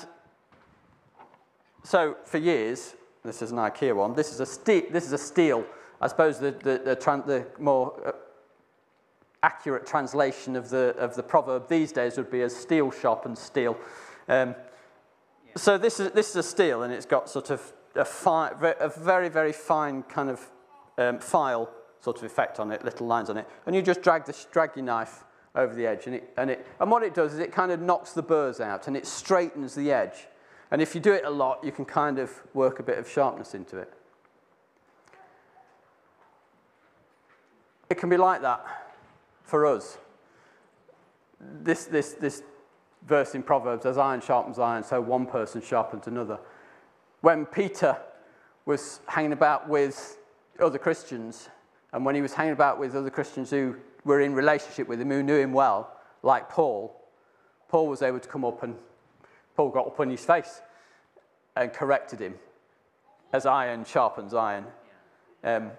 so 1.84 2.16
for 2.24 2.38
years, 2.38 2.94
this 3.24 3.42
is 3.42 3.52
an 3.52 3.58
IKEA 3.58 3.94
one. 3.94 4.14
This 4.14 4.32
is 4.32 4.40
a 4.40 4.46
steel. 4.46 4.82
This 4.90 5.06
is 5.06 5.12
a 5.12 5.18
steel. 5.18 5.64
I 6.00 6.08
suppose 6.08 6.38
the 6.38 6.50
the, 6.50 6.80
the, 6.84 7.22
the 7.26 7.46
more 7.58 7.94
uh, 8.04 8.12
accurate 9.42 9.86
translation 9.86 10.56
of 10.56 10.70
the 10.70 10.94
of 10.98 11.14
the 11.14 11.22
proverb 11.22 11.68
these 11.68 11.92
days 11.92 12.16
would 12.16 12.30
be 12.30 12.42
as 12.42 12.54
steel 12.54 12.90
shop 12.90 13.26
and 13.26 13.36
steel. 13.36 13.76
Um, 14.28 14.54
so 15.56 15.78
this 15.78 16.00
is 16.00 16.10
this 16.12 16.30
is 16.30 16.36
a 16.36 16.42
steel, 16.42 16.82
and 16.82 16.92
it's 16.92 17.06
got 17.06 17.28
sort 17.28 17.50
of 17.50 17.72
a, 17.94 18.06
a 18.80 18.88
very 18.88 19.28
very 19.28 19.52
fine 19.52 20.02
kind 20.04 20.30
of 20.30 20.40
um, 20.98 21.18
file 21.18 21.70
sort 22.00 22.18
of 22.18 22.24
effect 22.24 22.58
on 22.58 22.72
it, 22.72 22.84
little 22.84 23.06
lines 23.06 23.30
on 23.30 23.36
it, 23.36 23.46
and 23.66 23.76
you 23.76 23.82
just 23.82 24.02
drag 24.02 24.24
the 24.24 24.36
drag 24.50 24.70
your 24.74 24.84
knife 24.84 25.24
over 25.54 25.74
the 25.74 25.86
edge, 25.86 26.06
and 26.06 26.16
it 26.16 26.32
and 26.36 26.50
it 26.50 26.66
and 26.80 26.90
what 26.90 27.02
it 27.02 27.14
does 27.14 27.34
is 27.34 27.38
it 27.38 27.52
kind 27.52 27.70
of 27.70 27.80
knocks 27.80 28.12
the 28.12 28.22
burrs 28.22 28.60
out, 28.60 28.88
and 28.88 28.96
it 28.96 29.06
straightens 29.06 29.74
the 29.74 29.92
edge. 29.92 30.26
And 30.72 30.80
if 30.80 30.94
you 30.94 31.02
do 31.02 31.12
it 31.12 31.24
a 31.26 31.30
lot, 31.30 31.62
you 31.62 31.70
can 31.70 31.84
kind 31.84 32.18
of 32.18 32.32
work 32.54 32.80
a 32.80 32.82
bit 32.82 32.96
of 32.96 33.06
sharpness 33.06 33.54
into 33.54 33.76
it. 33.76 33.92
It 37.90 37.98
can 37.98 38.08
be 38.08 38.16
like 38.16 38.40
that 38.40 38.64
for 39.44 39.66
us. 39.66 39.98
This, 41.38 41.84
this, 41.84 42.14
this 42.14 42.42
verse 43.06 43.34
in 43.34 43.42
Proverbs, 43.42 43.84
as 43.84 43.98
iron 43.98 44.22
sharpens 44.22 44.58
iron, 44.58 44.82
so 44.82 44.98
one 44.98 45.26
person 45.26 45.60
sharpens 45.60 46.06
another. 46.06 46.38
When 47.20 47.44
Peter 47.44 47.98
was 48.64 49.00
hanging 49.06 49.32
about 49.32 49.68
with 49.68 50.16
other 50.58 50.78
Christians, 50.78 51.50
and 51.92 52.02
when 52.02 52.14
he 52.14 52.22
was 52.22 52.32
hanging 52.32 52.54
about 52.54 52.78
with 52.78 52.96
other 52.96 53.10
Christians 53.10 53.50
who 53.50 53.76
were 54.06 54.22
in 54.22 54.32
relationship 54.32 54.88
with 54.88 55.02
him, 55.02 55.10
who 55.10 55.22
knew 55.22 55.36
him 55.36 55.52
well, 55.52 55.94
like 56.22 56.48
Paul, 56.48 56.98
Paul 57.68 57.88
was 57.88 58.00
able 58.00 58.20
to 58.20 58.28
come 58.28 58.42
up 58.42 58.62
and 58.62 58.74
Paul 59.56 59.70
got 59.70 59.86
up 59.86 60.00
on 60.00 60.10
his 60.10 60.24
face 60.24 60.60
and 61.56 61.72
corrected 61.72 62.20
him 62.20 62.34
as 63.32 63.46
iron 63.46 63.84
sharpens 63.84 64.34
iron. 64.34 64.66
Um, 65.44 65.72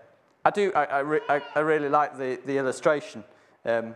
I 0.45 0.49
do, 0.49 0.71
I, 0.73 0.85
I, 0.85 0.99
re, 0.99 1.19
I, 1.29 1.41
I, 1.55 1.59
really 1.59 1.89
like 1.89 2.17
the, 2.17 2.39
the 2.45 2.57
illustration 2.57 3.23
um, 3.65 3.95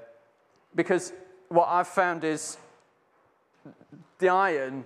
because 0.75 1.11
what 1.49 1.67
I've 1.67 1.87
found 1.87 2.23
is 2.23 2.57
the 4.19 4.29
iron 4.29 4.85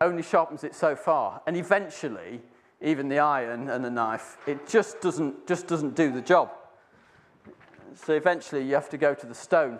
only 0.00 0.22
sharpens 0.22 0.64
it 0.64 0.74
so 0.74 0.96
far. 0.96 1.42
And 1.46 1.56
eventually, 1.56 2.40
even 2.80 3.08
the 3.08 3.18
iron 3.18 3.68
and 3.68 3.84
the 3.84 3.90
knife, 3.90 4.38
it 4.46 4.66
just 4.66 5.00
doesn't, 5.00 5.46
just 5.46 5.66
doesn't 5.66 5.94
do 5.94 6.10
the 6.10 6.22
job. 6.22 6.50
So 7.94 8.14
eventually, 8.14 8.64
you 8.64 8.74
have 8.74 8.88
to 8.90 8.98
go 8.98 9.14
to 9.14 9.26
the 9.26 9.34
stone 9.34 9.78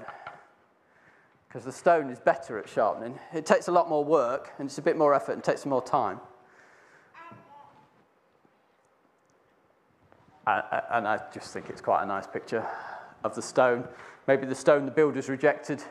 because 1.53 1.67
the 1.67 1.73
stone 1.73 2.09
is 2.09 2.19
better 2.19 2.59
at 2.59 2.67
sharpening. 2.67 3.19
It 3.35 3.45
takes 3.45 3.69
a 3.69 3.73
lot 3.73 3.87
more 3.87 4.03
work 4.03 4.55
and 4.59 4.67
it's 4.67 4.79
a 4.79 4.83
bit 4.83 4.97
more 4.97 5.13
effort 5.13 5.33
and 5.33 5.45
takes 5.45 5.67
more 5.67 5.83
time. 5.83 6.19
And 10.47 11.07
I 11.07 11.21
just 11.35 11.53
think 11.53 11.69
it's 11.69 11.83
quite 11.83 12.03
a 12.03 12.07
nice 12.07 12.27
picture 12.27 12.67
of 13.23 13.35
the 13.35 13.43
stone. 13.43 13.87
Maybe 14.27 14.47
the 14.47 14.55
stone 14.55 14.87
the 14.87 14.91
builders 14.91 15.29
rejected, 15.29 15.85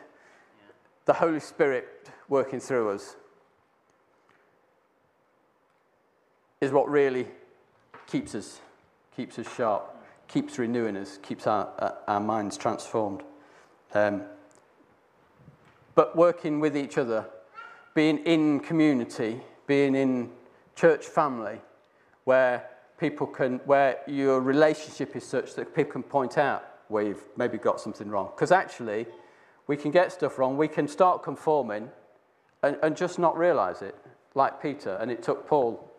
the 1.05 1.13
Holy 1.13 1.39
Spirit 1.39 2.09
working 2.27 2.59
through 2.59 2.89
us 2.89 3.15
is 6.59 6.71
what 6.71 6.89
really 6.89 7.27
keeps 8.07 8.33
us, 8.33 8.61
keeps 9.15 9.37
us 9.37 9.45
sharp, 9.55 9.95
keeps 10.27 10.57
renewing 10.57 10.97
us, 10.97 11.19
keeps 11.21 11.45
our, 11.45 11.99
our 12.07 12.19
minds 12.19 12.57
transformed. 12.57 13.21
Um, 13.93 14.23
but 15.95 16.15
working 16.15 16.59
with 16.59 16.77
each 16.77 16.97
other, 16.97 17.25
being 17.93 18.19
in 18.19 18.59
community, 18.59 19.41
being 19.67 19.95
in 19.95 20.29
church 20.75 21.05
family, 21.05 21.59
where 22.23 22.69
people 22.97 23.27
can, 23.27 23.57
where 23.65 23.99
your 24.07 24.39
relationship 24.39 25.15
is 25.15 25.25
such 25.25 25.55
that 25.55 25.75
people 25.75 25.93
can 25.93 26.03
point 26.03 26.37
out 26.37 26.65
where 26.87 27.03
you've 27.03 27.23
maybe 27.37 27.57
got 27.57 27.79
something 27.79 28.09
wrong. 28.09 28.31
Because 28.35 28.51
actually, 28.51 29.05
we 29.67 29.75
can 29.75 29.91
get 29.91 30.11
stuff 30.11 30.37
wrong, 30.37 30.57
we 30.57 30.67
can 30.67 30.87
start 30.87 31.23
conforming 31.23 31.89
and, 32.63 32.77
and 32.83 32.95
just 32.95 33.17
not 33.17 33.37
realize 33.37 33.81
it, 33.81 33.95
like 34.35 34.61
Peter, 34.61 34.95
and 35.01 35.09
it 35.09 35.23
took 35.23 35.47
Paul 35.47 35.89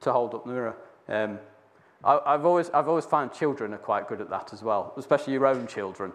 to 0.00 0.12
hold 0.12 0.34
up 0.34 0.44
the 0.44 0.52
mirror. 0.52 0.76
Um, 1.08 1.38
I, 2.02 2.32
have 2.32 2.44
always, 2.44 2.68
I've 2.70 2.88
always 2.88 3.06
found 3.06 3.32
children 3.32 3.72
are 3.72 3.78
quite 3.78 4.08
good 4.08 4.20
at 4.20 4.28
that 4.30 4.52
as 4.52 4.62
well, 4.62 4.92
especially 4.96 5.32
your 5.32 5.46
own 5.46 5.66
children. 5.66 6.12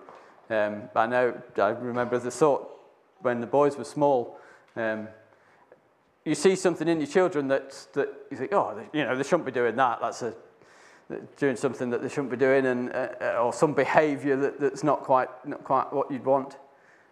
Um, 0.50 0.84
I 0.96 1.08
know, 1.08 1.42
I 1.58 1.70
remember 1.70 2.20
the 2.20 2.32
thought 2.32 2.79
when 3.22 3.42
the 3.42 3.48
boys 3.48 3.78
were 3.78 3.84
small, 3.84 4.40
um, 4.76 5.08
you 6.26 6.36
see 6.36 6.56
something 6.56 6.88
in 6.88 7.00
your 7.00 7.08
children 7.08 7.48
that, 7.48 7.72
that 7.94 8.10
you 8.30 8.38
think, 8.38 8.54
oh, 8.54 8.76
they, 8.76 9.00
you 9.00 9.06
know, 9.06 9.16
they 9.16 9.24
shouldn't 9.24 9.46
be 9.46 9.52
doing 9.52 9.76
that. 9.78 10.00
That's 10.02 10.22
a, 10.22 10.34
doing 11.38 11.56
something 11.56 11.90
that 11.90 12.02
they 12.02 12.10
shouldn't 12.10 12.30
be 12.30 12.38
doing, 12.38 12.66
and, 12.68 12.94
uh, 12.94 13.40
or 13.42 13.52
some 13.52 13.74
behaviour 13.74 14.36
that, 14.36 14.60
that's 14.60 14.84
not 14.84 15.02
quite, 15.02 15.30
not 15.46 15.64
quite 15.64 15.92
what 15.92 16.12
you'd 16.12 16.26
want. 16.26 16.58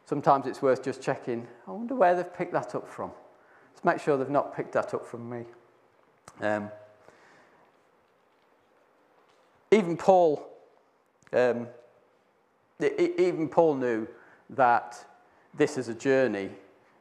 Sometimes 0.05 0.45
it's 0.45 0.61
worth 0.61 0.83
just 0.83 1.01
checking, 1.01 1.47
I 1.67 1.71
wonder 1.71 1.95
where 1.95 2.15
they've 2.15 2.33
picked 2.33 2.53
that 2.53 2.75
up 2.75 2.87
from. 2.87 3.11
Let's 3.73 3.83
make 3.83 3.99
sure 3.99 4.17
they've 4.17 4.29
not 4.29 4.55
picked 4.55 4.73
that 4.73 4.93
up 4.93 5.05
from 5.05 5.29
me. 5.29 5.45
Um, 6.41 6.69
even 9.71 9.97
Paul, 9.97 10.47
um, 11.33 11.67
even 12.79 13.49
Paul 13.49 13.75
knew 13.75 14.07
that 14.51 15.03
this 15.57 15.77
is 15.77 15.87
a 15.87 15.93
journey, 15.93 16.49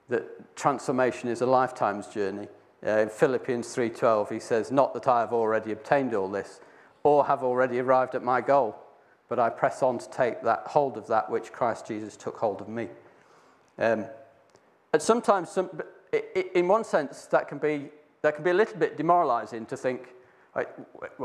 that 0.09 0.57
transformation 0.57 1.29
is 1.29 1.40
a 1.40 1.47
lifetime's 1.47 2.07
journey. 2.09 2.49
Uh, 2.87 2.90
in 3.01 3.09
Philippians 3.09 3.75
3:12, 3.75 4.31
he 4.31 4.38
says, 4.38 4.71
"Not 4.71 4.95
that 4.95 5.09
I 5.09 5.21
have 5.21 5.33
already 5.33 5.73
obtained 5.73 6.14
all 6.14 6.29
this, 6.29 6.61
or 7.03 7.27
have 7.27 7.42
already 7.42 7.81
arrived 7.81 8.14
at 8.14 8.23
my 8.23 8.40
goal, 8.40 8.77
but 9.29 9.38
I 9.38 9.49
press 9.51 9.83
on 9.83 9.99
to 9.99 10.11
take 10.11 10.42
that 10.42 10.69
hold 10.69 10.97
of 10.97 11.07
that 11.09 11.31
which 11.31 11.53
Christ 11.53 11.87
Jesus 11.87 12.16
took 12.16 12.38
hold 12.38 12.61
of 12.61 12.69
me." 12.69 12.88
Um, 13.79 14.07
and 14.92 15.03
sometimes, 15.03 15.51
some, 15.51 15.83
in 16.55 16.69
one 16.69 16.85
sense, 16.85 17.27
that 17.27 17.49
can 17.49 17.59
be 17.59 17.90
that 18.23 18.35
can 18.35 18.45
be 18.45 18.51
a 18.51 18.55
little 18.55 18.79
bit 18.79 18.97
demoralising 18.97 19.66
to 19.66 19.77
think 19.77 20.14
like, 20.55 20.75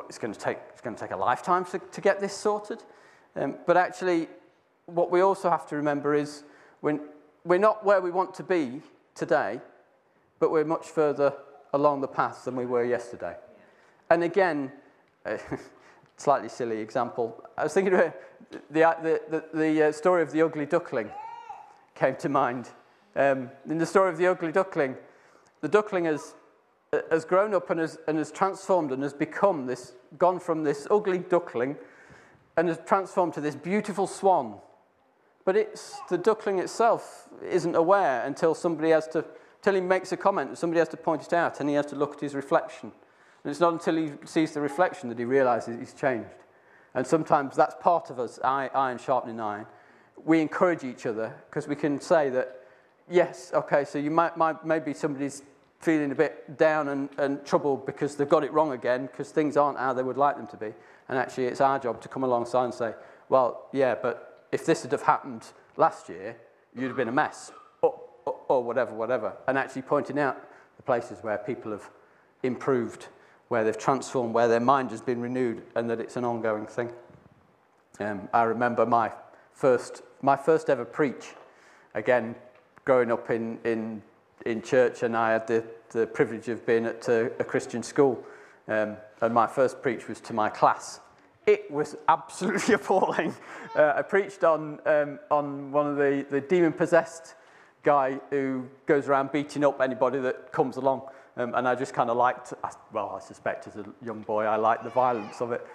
it's 0.10 0.17
going 0.17 0.34
to 0.34 0.39
take 0.39 0.58
it's 0.70 0.82
going 0.82 0.96
to 0.96 1.02
take 1.02 1.12
a 1.12 1.17
lifetime 1.17 1.65
to, 1.65 1.80
to 1.80 2.02
get 2.02 2.20
this 2.20 2.34
sorted. 2.34 2.84
Um, 3.36 3.56
but 3.65 3.78
actually, 3.78 4.28
what 4.88 5.10
we 5.10 5.22
also 5.22 5.50
have 5.50 5.65
to 5.67 5.76
remember 5.76 6.13
is 6.13 6.44
when 6.82 7.00
we're 7.43 7.60
not 7.60 7.86
where 7.86 8.01
we 8.01 8.12
want 8.12 8.34
to 8.36 8.43
be 8.43 8.82
today, 9.15 9.60
but 10.39 10.51
we're 10.51 10.65
much 10.65 10.88
further 10.88 11.34
along 11.73 12.01
the 12.01 12.08
path 12.08 12.45
than 12.45 12.56
we 12.56 12.65
were 12.65 12.84
yesterday. 12.84 13.36
And 14.10 14.23
again, 14.23 14.71
uh, 15.25 15.38
slightly 16.17 16.49
silly 16.49 16.80
example. 16.80 17.43
I 17.58 17.63
was 17.63 17.73
thinking 17.73 17.93
about 17.93 18.13
the, 18.71 18.82
the, 19.01 19.21
the, 19.30 19.58
the 19.58 19.84
uh, 19.84 19.91
story 19.91 20.21
of 20.21 20.32
the 20.32 20.41
ugly 20.41 20.65
duckling 20.65 21.10
came 21.95 22.15
to 22.17 22.30
mind. 22.30 22.69
Um, 23.15 23.49
in 23.69 23.77
the 23.77 23.86
story 23.86 24.10
of 24.10 24.17
the 24.17 24.27
ugly 24.27 24.51
duckling, 24.51 24.95
the 25.62 25.67
duckling 25.67 26.06
has, 26.06 26.34
has 27.10 27.25
grown 27.25 27.54
up 27.54 27.69
and 27.69 27.80
has, 27.80 27.97
and 28.08 28.17
has 28.17 28.32
transformed 28.32 28.91
and 28.91 29.04
has 29.04 29.13
become 29.13 29.65
this, 29.65 29.93
gone 30.17 30.39
from 30.39 30.63
this 30.63 30.88
ugly 30.89 31.19
duckling 31.19 31.77
and 32.58 32.67
has 32.67 32.80
transformed 32.86 33.34
to 33.34 33.41
this 33.41 33.56
beautiful 33.56 34.08
swan 34.08 34.60
but 35.45 35.56
it's, 35.56 35.99
the 36.10 36.17
duckling 36.17 36.60
itself 36.60 37.27
isn't 37.47 37.75
aware 37.75 38.23
until 38.25 38.54
somebody 38.54 38.89
has 38.91 39.08
to, 39.10 39.25
until 39.58 39.75
he 39.75 39.82
makes 39.82 40.12
a 40.12 40.17
comment, 40.17 40.58
somebody 40.58 40.80
has 40.80 40.89
to 40.89 40.97
point 40.97 41.23
it 41.23 41.34
out, 41.34 41.60
and 41.60 41.69
he 41.69 41.75
has 41.75 41.88
to 41.88 41.95
look 41.95 42.15
at 42.15 42.19
his 42.21 42.36
reflection. 42.36 42.91
And 43.43 43.51
it's 43.51 43.60
not 43.60 43.73
until 43.73 43.95
he 43.95 44.12
sees 44.25 44.51
the 44.51 44.62
reflection 44.62 45.10
that 45.10 45.17
he 45.17 45.25
realizes 45.25 45.80
he's 45.80 45.93
changed. 45.93 46.30
And 46.93 47.08
sometimes 47.08 47.56
that's 47.56 47.75
part 47.82 48.10
of 48.10 48.19
us, 48.19 48.39
iron 48.43 48.97
sharpening 48.97 49.39
iron. 49.39 49.65
We 50.23 50.41
encourage 50.41 50.84
each 50.84 51.06
other 51.06 51.34
because 51.49 51.67
we 51.67 51.75
can 51.75 51.99
say 51.99 52.30
that, 52.30 52.67
yes, 53.10 53.51
okay, 53.54 53.86
so 53.86 53.97
you 53.97 54.12
might, 54.12 54.38
might 54.38 54.63
maybe 54.65 54.93
somebody's 54.93 55.41
feeling 55.80 56.12
a 56.12 56.15
bit 56.15 56.58
down 56.58 56.89
and, 56.89 57.10
and 57.17 57.43
troubled 57.43 57.86
because 57.88 58.15
they've 58.15 58.30
got 58.30 58.43
it 58.43 58.54
wrong 58.54 58.73
again 58.73 59.08
because 59.08 59.32
things 59.32 59.58
aren't 59.58 59.80
how 59.80 59.93
they 59.93 60.04
would 60.04 60.17
like 60.17 60.38
them 60.38 60.45
to 60.47 60.58
be. 60.58 60.71
And 61.10 61.17
actually, 61.17 61.45
it's 61.45 61.62
our 61.62 61.80
job 61.80 62.01
to 62.01 62.08
come 62.08 62.23
alongside 62.23 62.65
and 62.65 62.73
say, 62.73 62.93
well, 63.30 63.67
yeah, 63.71 63.95
but 63.95 64.31
if 64.52 64.66
this 64.66 64.84
had 64.84 64.92
have 64.92 65.04
happened 65.04 65.48
last 65.78 66.10
year, 66.10 66.36
you'd 66.76 66.88
have 66.88 66.98
been 66.98 67.08
a 67.08 67.12
mess, 67.14 67.52
or, 67.82 68.00
or, 68.26 68.36
or 68.48 68.64
whatever, 68.64 68.94
whatever. 68.94 69.34
And 69.48 69.58
actually 69.58 69.84
pointing 69.84 70.20
out 70.20 70.38
the 70.78 70.84
places 70.84 71.20
where 71.22 71.38
people 71.38 71.72
have 71.72 71.90
improved, 72.44 73.08
where 73.48 73.64
they've 73.64 73.78
transformed, 73.78 74.34
where 74.34 74.48
their 74.48 74.60
mind 74.60 74.92
has 74.92 75.02
been 75.02 75.22
renewed, 75.22 75.64
and 75.76 75.90
that 75.90 76.00
it's 76.00 76.18
an 76.18 76.26
ongoing 76.26 76.66
thing. 76.66 76.92
Um, 78.00 78.30
I 78.34 78.44
remember 78.44 78.86
my 78.86 79.12
first, 79.54 80.02
my 80.22 80.36
first 80.36 80.70
ever 80.70 80.86
preach, 80.86 81.34
again, 81.94 82.36
growing 82.86 83.12
up 83.12 83.30
in, 83.30 83.60
in, 83.64 84.02
in 84.46 84.62
church, 84.62 85.04
and 85.04 85.16
I 85.16 85.32
had 85.32 85.48
the, 85.48 85.64
the 85.92 86.08
privilege 86.08 86.48
of 86.48 86.66
being 86.66 86.86
at 86.86 87.08
a, 87.08 87.32
a 87.40 87.44
Christian 87.44 87.84
school. 87.84 88.24
Um, 88.68 88.98
and 89.22 89.34
my 89.34 89.48
first 89.48 89.82
preach 89.82 90.08
was 90.08 90.20
to 90.22 90.34
my 90.34 90.50
class. 90.50 91.00
It 91.47 91.69
was 91.71 91.95
absolutely 92.08 92.73
appalling. 92.75 93.36
Uh, 93.75 93.93
I 93.97 94.01
preached 94.01 94.43
on, 94.43 94.80
um, 94.86 95.19
on 95.30 95.71
one 95.71 95.88
of 95.88 95.97
the, 95.97 96.25
the 96.30 96.41
demon 96.41 96.73
possessed 96.73 97.36
guy 97.84 98.19
who 98.30 98.67
goes 98.86 99.08
around 99.08 99.32
beating 99.32 99.63
up 99.63 99.82
anybody 99.82 100.19
that 100.19 100.51
comes 100.51 100.77
along. 100.77 101.01
Um, 101.38 101.56
and 101.56 101.67
I 101.67 101.75
just 101.75 101.93
kind 101.93 102.10
of 102.10 102.17
liked, 102.17 102.54
well, 102.91 103.17
I 103.21 103.25
suspect 103.25 103.65
as 103.65 103.77
a 103.77 103.86
young 104.04 104.21
boy, 104.21 104.43
I 104.43 104.58
liked 104.58 104.84
the 104.84 104.89
violence 104.89 105.41
of 105.41 105.51
it. 105.51 105.65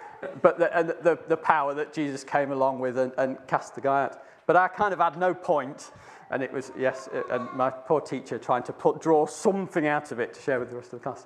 But 0.41 0.59
the, 0.59 0.95
the, 1.01 1.19
the 1.27 1.37
power 1.37 1.73
that 1.73 1.93
Jesus 1.93 2.23
came 2.23 2.51
along 2.51 2.79
with 2.79 2.97
and, 2.97 3.11
and 3.17 3.37
cast 3.47 3.75
the 3.75 3.81
guy 3.81 4.03
out. 4.03 4.21
But 4.45 4.55
I 4.55 4.67
kind 4.67 4.93
of 4.93 4.99
had 4.99 5.17
no 5.17 5.33
point. 5.33 5.91
and 6.29 6.43
it 6.43 6.51
was, 6.51 6.71
yes, 6.77 7.09
and 7.31 7.51
my 7.53 7.69
poor 7.69 8.01
teacher 8.01 8.37
trying 8.37 8.63
to 8.63 8.73
put, 8.73 9.01
draw 9.01 9.25
something 9.25 9.87
out 9.87 10.11
of 10.11 10.19
it 10.19 10.33
to 10.35 10.41
share 10.41 10.59
with 10.59 10.69
the 10.69 10.75
rest 10.75 10.93
of 10.93 10.99
the 10.99 11.03
class. 11.03 11.25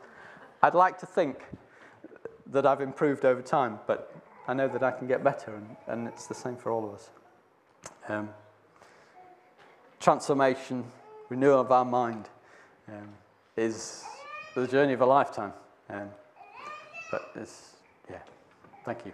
I'd 0.64 0.76
like 0.76 0.98
to 1.00 1.06
think 1.06 1.44
that 2.48 2.66
I've 2.66 2.82
improved 2.82 3.26
over 3.26 3.42
time, 3.42 3.80
but 3.88 4.16
I 4.52 4.54
know 4.54 4.68
that 4.68 4.84
I 4.84 4.92
can 4.92 5.08
get 5.08 5.24
better, 5.24 5.56
and, 5.56 5.78
and 5.88 6.08
it's 6.10 6.28
the 6.28 6.34
same 6.34 6.58
for 6.58 6.72
all 6.72 6.84
of 6.84 6.94
us. 6.96 7.10
Um, 8.10 8.30
transformation, 10.02 10.84
renewal 11.30 11.62
of 11.62 11.72
our 11.72 11.86
mind 11.86 12.28
um, 12.90 13.08
is 13.56 14.04
the 14.54 14.68
journey 14.68 14.92
of 14.92 15.00
a 15.00 15.06
lifetime. 15.06 15.54
Um, 15.90 16.10
but 17.12 17.32
it's, 17.36 17.76
yeah, 18.10 18.18
thank 18.84 19.06
you. 19.06 19.14